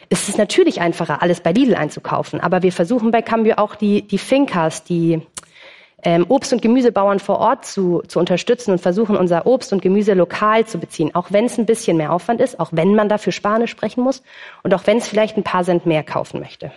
Es 0.08 0.28
ist 0.28 0.38
natürlich 0.38 0.80
einfacher, 0.80 1.22
alles 1.22 1.40
bei 1.40 1.50
Lidl 1.50 1.74
einzukaufen, 1.74 2.40
aber 2.40 2.62
wir 2.62 2.70
versuchen 2.70 3.10
bei 3.10 3.22
Cambio 3.22 3.56
auch 3.56 3.74
die, 3.74 4.02
die 4.02 4.18
Fincas, 4.18 4.84
die 4.84 5.22
ähm, 6.02 6.26
Obst- 6.28 6.52
und 6.52 6.62
Gemüsebauern 6.62 7.18
vor 7.18 7.38
Ort 7.38 7.64
zu, 7.64 8.02
zu 8.06 8.18
unterstützen 8.18 8.72
und 8.72 8.80
versuchen, 8.80 9.16
unser 9.16 9.46
Obst 9.46 9.72
und 9.72 9.82
Gemüse 9.82 10.14
lokal 10.14 10.66
zu 10.66 10.78
beziehen, 10.78 11.14
auch 11.14 11.32
wenn 11.32 11.46
es 11.46 11.58
ein 11.58 11.66
bisschen 11.66 11.96
mehr 11.96 12.12
Aufwand 12.12 12.40
ist, 12.40 12.60
auch 12.60 12.70
wenn 12.72 12.94
man 12.94 13.08
dafür 13.08 13.32
Spanisch 13.32 13.70
sprechen 13.70 14.02
muss 14.02 14.22
und 14.62 14.74
auch 14.74 14.86
wenn 14.86 14.98
es 14.98 15.08
vielleicht 15.08 15.36
ein 15.36 15.42
paar 15.42 15.64
Cent 15.64 15.86
mehr 15.86 16.02
kaufen 16.02 16.40
möchte. 16.40 16.70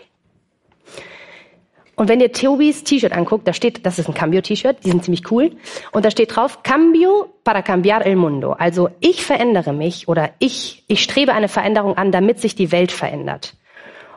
Und 1.99 2.07
wenn 2.07 2.21
ihr 2.21 2.31
Tobis 2.31 2.85
T-Shirt 2.85 3.11
anguckt, 3.11 3.45
da 3.45 3.51
steht, 3.51 3.85
das 3.85 3.99
ist 3.99 4.07
ein 4.07 4.13
Cambio-T-Shirt, 4.13 4.77
die 4.85 4.89
sind 4.89 5.03
ziemlich 5.03 5.29
cool. 5.31 5.51
Und 5.91 6.05
da 6.05 6.11
steht 6.11 6.33
drauf, 6.33 6.63
Cambio 6.63 7.27
para 7.43 7.61
cambiar 7.61 8.05
el 8.05 8.15
mundo. 8.15 8.53
Also 8.53 8.87
ich 9.01 9.25
verändere 9.25 9.73
mich 9.73 10.07
oder 10.07 10.29
ich, 10.39 10.85
ich 10.87 11.03
strebe 11.03 11.33
eine 11.33 11.49
Veränderung 11.49 11.97
an, 11.97 12.13
damit 12.13 12.39
sich 12.39 12.55
die 12.55 12.71
Welt 12.71 12.93
verändert. 12.93 13.57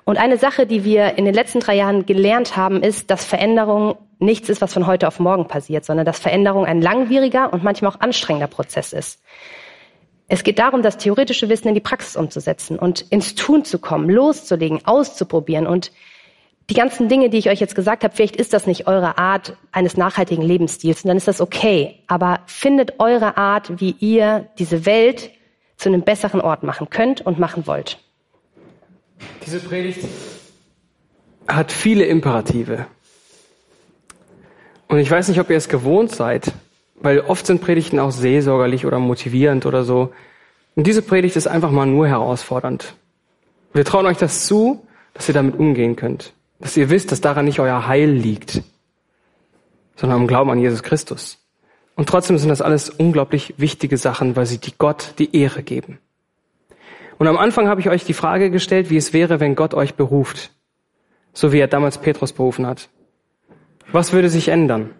Und 0.04 0.18
eine 0.18 0.36
Sache, 0.36 0.66
die 0.66 0.84
wir 0.84 1.16
in 1.16 1.24
den 1.24 1.34
letzten 1.34 1.60
drei 1.60 1.76
Jahren 1.76 2.06
gelernt 2.06 2.56
haben, 2.56 2.82
ist, 2.82 3.10
dass 3.10 3.24
Veränderung 3.24 3.96
nichts 4.18 4.48
ist, 4.48 4.60
was 4.60 4.72
von 4.72 4.86
heute 4.86 5.06
auf 5.06 5.20
morgen 5.20 5.46
passiert, 5.46 5.84
sondern 5.84 6.06
dass 6.06 6.18
Veränderung 6.18 6.64
ein 6.64 6.80
langwieriger 6.80 7.52
und 7.52 7.62
manchmal 7.62 7.92
auch 7.92 8.00
anstrengender 8.00 8.48
Prozess 8.48 8.92
ist. 8.92 9.20
Es 10.28 10.44
geht 10.44 10.58
darum, 10.58 10.82
das 10.82 10.96
theoretische 10.96 11.48
Wissen 11.48 11.68
in 11.68 11.74
die 11.74 11.80
Praxis 11.80 12.16
umzusetzen 12.16 12.78
und 12.78 13.02
ins 13.10 13.34
Tun 13.34 13.64
zu 13.64 13.78
kommen, 13.78 14.08
loszulegen, 14.08 14.84
auszuprobieren 14.86 15.66
und 15.66 15.92
die 16.70 16.74
ganzen 16.74 17.08
Dinge, 17.08 17.28
die 17.28 17.38
ich 17.38 17.50
euch 17.50 17.60
jetzt 17.60 17.74
gesagt 17.74 18.04
habe, 18.04 18.14
vielleicht 18.14 18.36
ist 18.36 18.52
das 18.52 18.66
nicht 18.66 18.86
eure 18.86 19.18
Art 19.18 19.56
eines 19.72 19.96
nachhaltigen 19.96 20.42
Lebensstils 20.42 21.02
und 21.04 21.08
dann 21.08 21.16
ist 21.16 21.28
das 21.28 21.40
okay. 21.40 21.98
Aber 22.06 22.40
findet 22.46 22.98
eure 23.00 23.36
Art, 23.36 23.80
wie 23.80 23.96
ihr 23.98 24.48
diese 24.58 24.86
Welt 24.86 25.30
zu 25.76 25.88
einem 25.88 26.02
besseren 26.02 26.40
Ort 26.40 26.62
machen 26.62 26.88
könnt 26.88 27.20
und 27.20 27.38
machen 27.38 27.66
wollt. 27.66 27.98
Diese 29.46 29.60
Predigt 29.60 30.06
hat 31.48 31.72
viele 31.72 32.04
Imperative. 32.04 32.86
Und 34.88 34.98
ich 34.98 35.10
weiß 35.10 35.28
nicht, 35.28 35.40
ob 35.40 35.50
ihr 35.50 35.56
es 35.56 35.68
gewohnt 35.68 36.14
seid, 36.14 36.52
weil 36.96 37.20
oft 37.20 37.46
sind 37.46 37.62
Predigten 37.62 37.98
auch 37.98 38.10
seelsorgerlich 38.12 38.86
oder 38.86 38.98
motivierend 38.98 39.66
oder 39.66 39.84
so. 39.84 40.12
Und 40.76 40.86
diese 40.86 41.02
Predigt 41.02 41.36
ist 41.36 41.46
einfach 41.46 41.70
mal 41.70 41.86
nur 41.86 42.06
herausfordernd. 42.06 42.94
Wir 43.72 43.84
trauen 43.84 44.06
euch 44.06 44.18
das 44.18 44.46
zu, 44.46 44.86
dass 45.14 45.28
ihr 45.28 45.34
damit 45.34 45.58
umgehen 45.58 45.96
könnt 45.96 46.32
dass 46.62 46.76
ihr 46.76 46.90
wisst, 46.90 47.10
dass 47.10 47.20
daran 47.20 47.44
nicht 47.44 47.58
euer 47.58 47.88
Heil 47.88 48.08
liegt, 48.08 48.62
sondern 49.96 50.20
am 50.20 50.26
Glauben 50.28 50.50
an 50.50 50.60
Jesus 50.60 50.82
Christus. 50.82 51.38
Und 51.96 52.08
trotzdem 52.08 52.38
sind 52.38 52.48
das 52.48 52.62
alles 52.62 52.88
unglaublich 52.88 53.54
wichtige 53.58 53.98
Sachen, 53.98 54.36
weil 54.36 54.46
sie 54.46 54.58
die 54.58 54.72
Gott 54.78 55.14
die 55.18 55.36
Ehre 55.36 55.62
geben. 55.62 55.98
Und 57.22 57.28
am 57.28 57.38
Anfang 57.38 57.68
habe 57.68 57.80
ich 57.80 57.88
euch 57.88 58.02
die 58.02 58.14
Frage 58.14 58.50
gestellt, 58.50 58.90
wie 58.90 58.96
es 58.96 59.12
wäre, 59.12 59.38
wenn 59.38 59.54
Gott 59.54 59.74
euch 59.74 59.94
beruft, 59.94 60.50
so 61.32 61.52
wie 61.52 61.60
er 61.60 61.68
damals 61.68 61.98
Petrus 61.98 62.32
berufen 62.32 62.66
hat. 62.66 62.88
Was 63.92 64.12
würde 64.12 64.28
sich 64.28 64.48
ändern? 64.48 64.90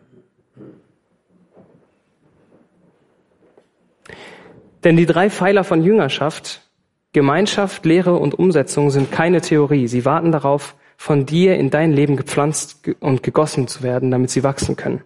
Denn 4.84 4.96
die 4.96 5.06
drei 5.06 5.30
Pfeiler 5.30 5.64
von 5.64 5.82
Jüngerschaft, 5.82 6.70
Gemeinschaft, 7.12 7.84
Lehre 7.84 8.14
und 8.14 8.38
Umsetzung 8.38 8.90
sind 8.90 9.10
keine 9.10 9.40
Theorie. 9.40 9.88
Sie 9.88 10.04
warten 10.04 10.30
darauf, 10.30 10.76
von 10.96 11.26
dir 11.26 11.56
in 11.56 11.70
dein 11.70 11.90
Leben 11.90 12.14
gepflanzt 12.14 12.88
und 13.00 13.24
gegossen 13.24 13.66
zu 13.66 13.82
werden, 13.82 14.12
damit 14.12 14.30
sie 14.30 14.44
wachsen 14.44 14.76
können. 14.76 15.02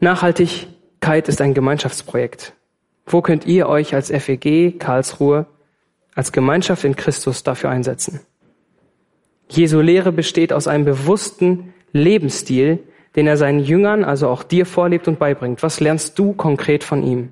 Nachhaltigkeit 0.00 1.28
ist 1.28 1.42
ein 1.42 1.52
Gemeinschaftsprojekt. 1.52 2.54
Wo 3.06 3.22
könnt 3.22 3.46
ihr 3.46 3.68
euch 3.68 3.94
als 3.94 4.10
FEG 4.10 4.78
Karlsruhe, 4.78 5.46
als 6.14 6.32
Gemeinschaft 6.32 6.84
in 6.84 6.96
Christus 6.96 7.42
dafür 7.42 7.70
einsetzen? 7.70 8.20
Jesu 9.48 9.80
Lehre 9.80 10.12
besteht 10.12 10.52
aus 10.52 10.66
einem 10.66 10.84
bewussten 10.84 11.74
Lebensstil, 11.92 12.80
den 13.16 13.26
er 13.26 13.36
seinen 13.36 13.60
Jüngern, 13.60 14.04
also 14.04 14.28
auch 14.28 14.42
dir 14.42 14.66
vorlebt 14.66 15.06
und 15.06 15.18
beibringt. 15.18 15.62
Was 15.62 15.80
lernst 15.80 16.18
du 16.18 16.32
konkret 16.32 16.82
von 16.82 17.02
ihm? 17.02 17.30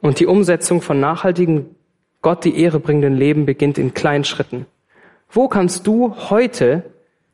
Und 0.00 0.20
die 0.20 0.26
Umsetzung 0.26 0.82
von 0.82 1.00
nachhaltigen 1.00 1.74
Gott 2.22 2.44
die 2.44 2.58
Ehre 2.58 2.80
bringenden 2.80 3.14
Leben 3.14 3.44
beginnt 3.44 3.76
in 3.76 3.92
kleinen 3.92 4.24
Schritten. 4.24 4.66
Wo 5.28 5.48
kannst 5.48 5.86
du 5.86 6.14
heute 6.30 6.84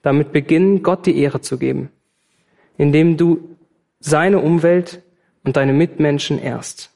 damit 0.02 0.32
beginnen, 0.32 0.82
Gott 0.82 1.06
die 1.06 1.18
Ehre 1.18 1.40
zu 1.40 1.58
geben? 1.58 1.90
Indem 2.76 3.16
du 3.16 3.56
seine 4.00 4.40
Umwelt 4.40 5.02
und 5.44 5.56
deine 5.56 5.72
Mitmenschen 5.72 6.40
ehrst. 6.40 6.89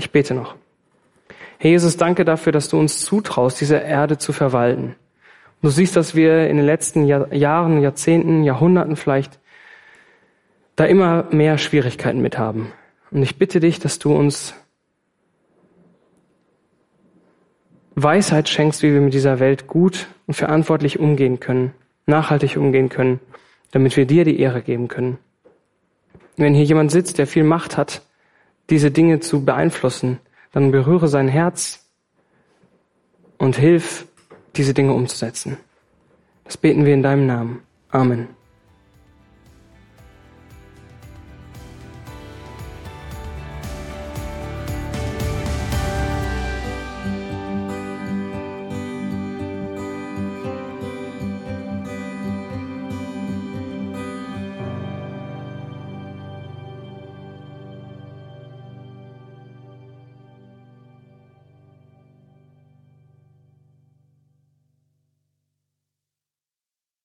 Ich 0.00 0.12
bete 0.12 0.32
noch. 0.32 0.54
Herr 1.58 1.72
Jesus, 1.72 1.98
danke 1.98 2.24
dafür, 2.24 2.52
dass 2.52 2.70
du 2.70 2.78
uns 2.78 3.04
zutraust, 3.04 3.60
diese 3.60 3.76
Erde 3.76 4.16
zu 4.16 4.32
verwalten. 4.32 4.96
Du 5.60 5.68
siehst, 5.68 5.94
dass 5.94 6.14
wir 6.14 6.48
in 6.48 6.56
den 6.56 6.64
letzten 6.64 7.04
Jahr 7.04 7.30
Jahren, 7.34 7.82
Jahrzehnten, 7.82 8.42
Jahrhunderten 8.42 8.96
vielleicht 8.96 9.38
da 10.74 10.86
immer 10.86 11.26
mehr 11.32 11.58
Schwierigkeiten 11.58 12.22
mit 12.22 12.38
haben. 12.38 12.72
Und 13.10 13.22
ich 13.22 13.36
bitte 13.36 13.60
dich, 13.60 13.78
dass 13.78 13.98
du 13.98 14.16
uns 14.16 14.54
Weisheit 17.94 18.48
schenkst, 18.48 18.82
wie 18.82 18.94
wir 18.94 19.02
mit 19.02 19.12
dieser 19.12 19.38
Welt 19.38 19.66
gut 19.66 20.06
und 20.26 20.32
verantwortlich 20.32 20.98
umgehen 20.98 21.40
können, 21.40 21.74
nachhaltig 22.06 22.56
umgehen 22.56 22.88
können, 22.88 23.20
damit 23.70 23.98
wir 23.98 24.06
dir 24.06 24.24
die 24.24 24.40
Ehre 24.40 24.62
geben 24.62 24.88
können. 24.88 25.18
Wenn 26.38 26.54
hier 26.54 26.64
jemand 26.64 26.90
sitzt, 26.90 27.18
der 27.18 27.26
viel 27.26 27.44
Macht 27.44 27.76
hat, 27.76 28.00
diese 28.70 28.90
Dinge 28.90 29.20
zu 29.20 29.44
beeinflussen, 29.44 30.18
dann 30.52 30.70
berühre 30.70 31.08
sein 31.08 31.28
Herz 31.28 31.86
und 33.38 33.56
hilf, 33.56 34.06
diese 34.56 34.74
Dinge 34.74 34.92
umzusetzen. 34.94 35.56
Das 36.44 36.56
beten 36.56 36.84
wir 36.84 36.94
in 36.94 37.02
deinem 37.02 37.26
Namen. 37.26 37.62
Amen. 37.90 38.39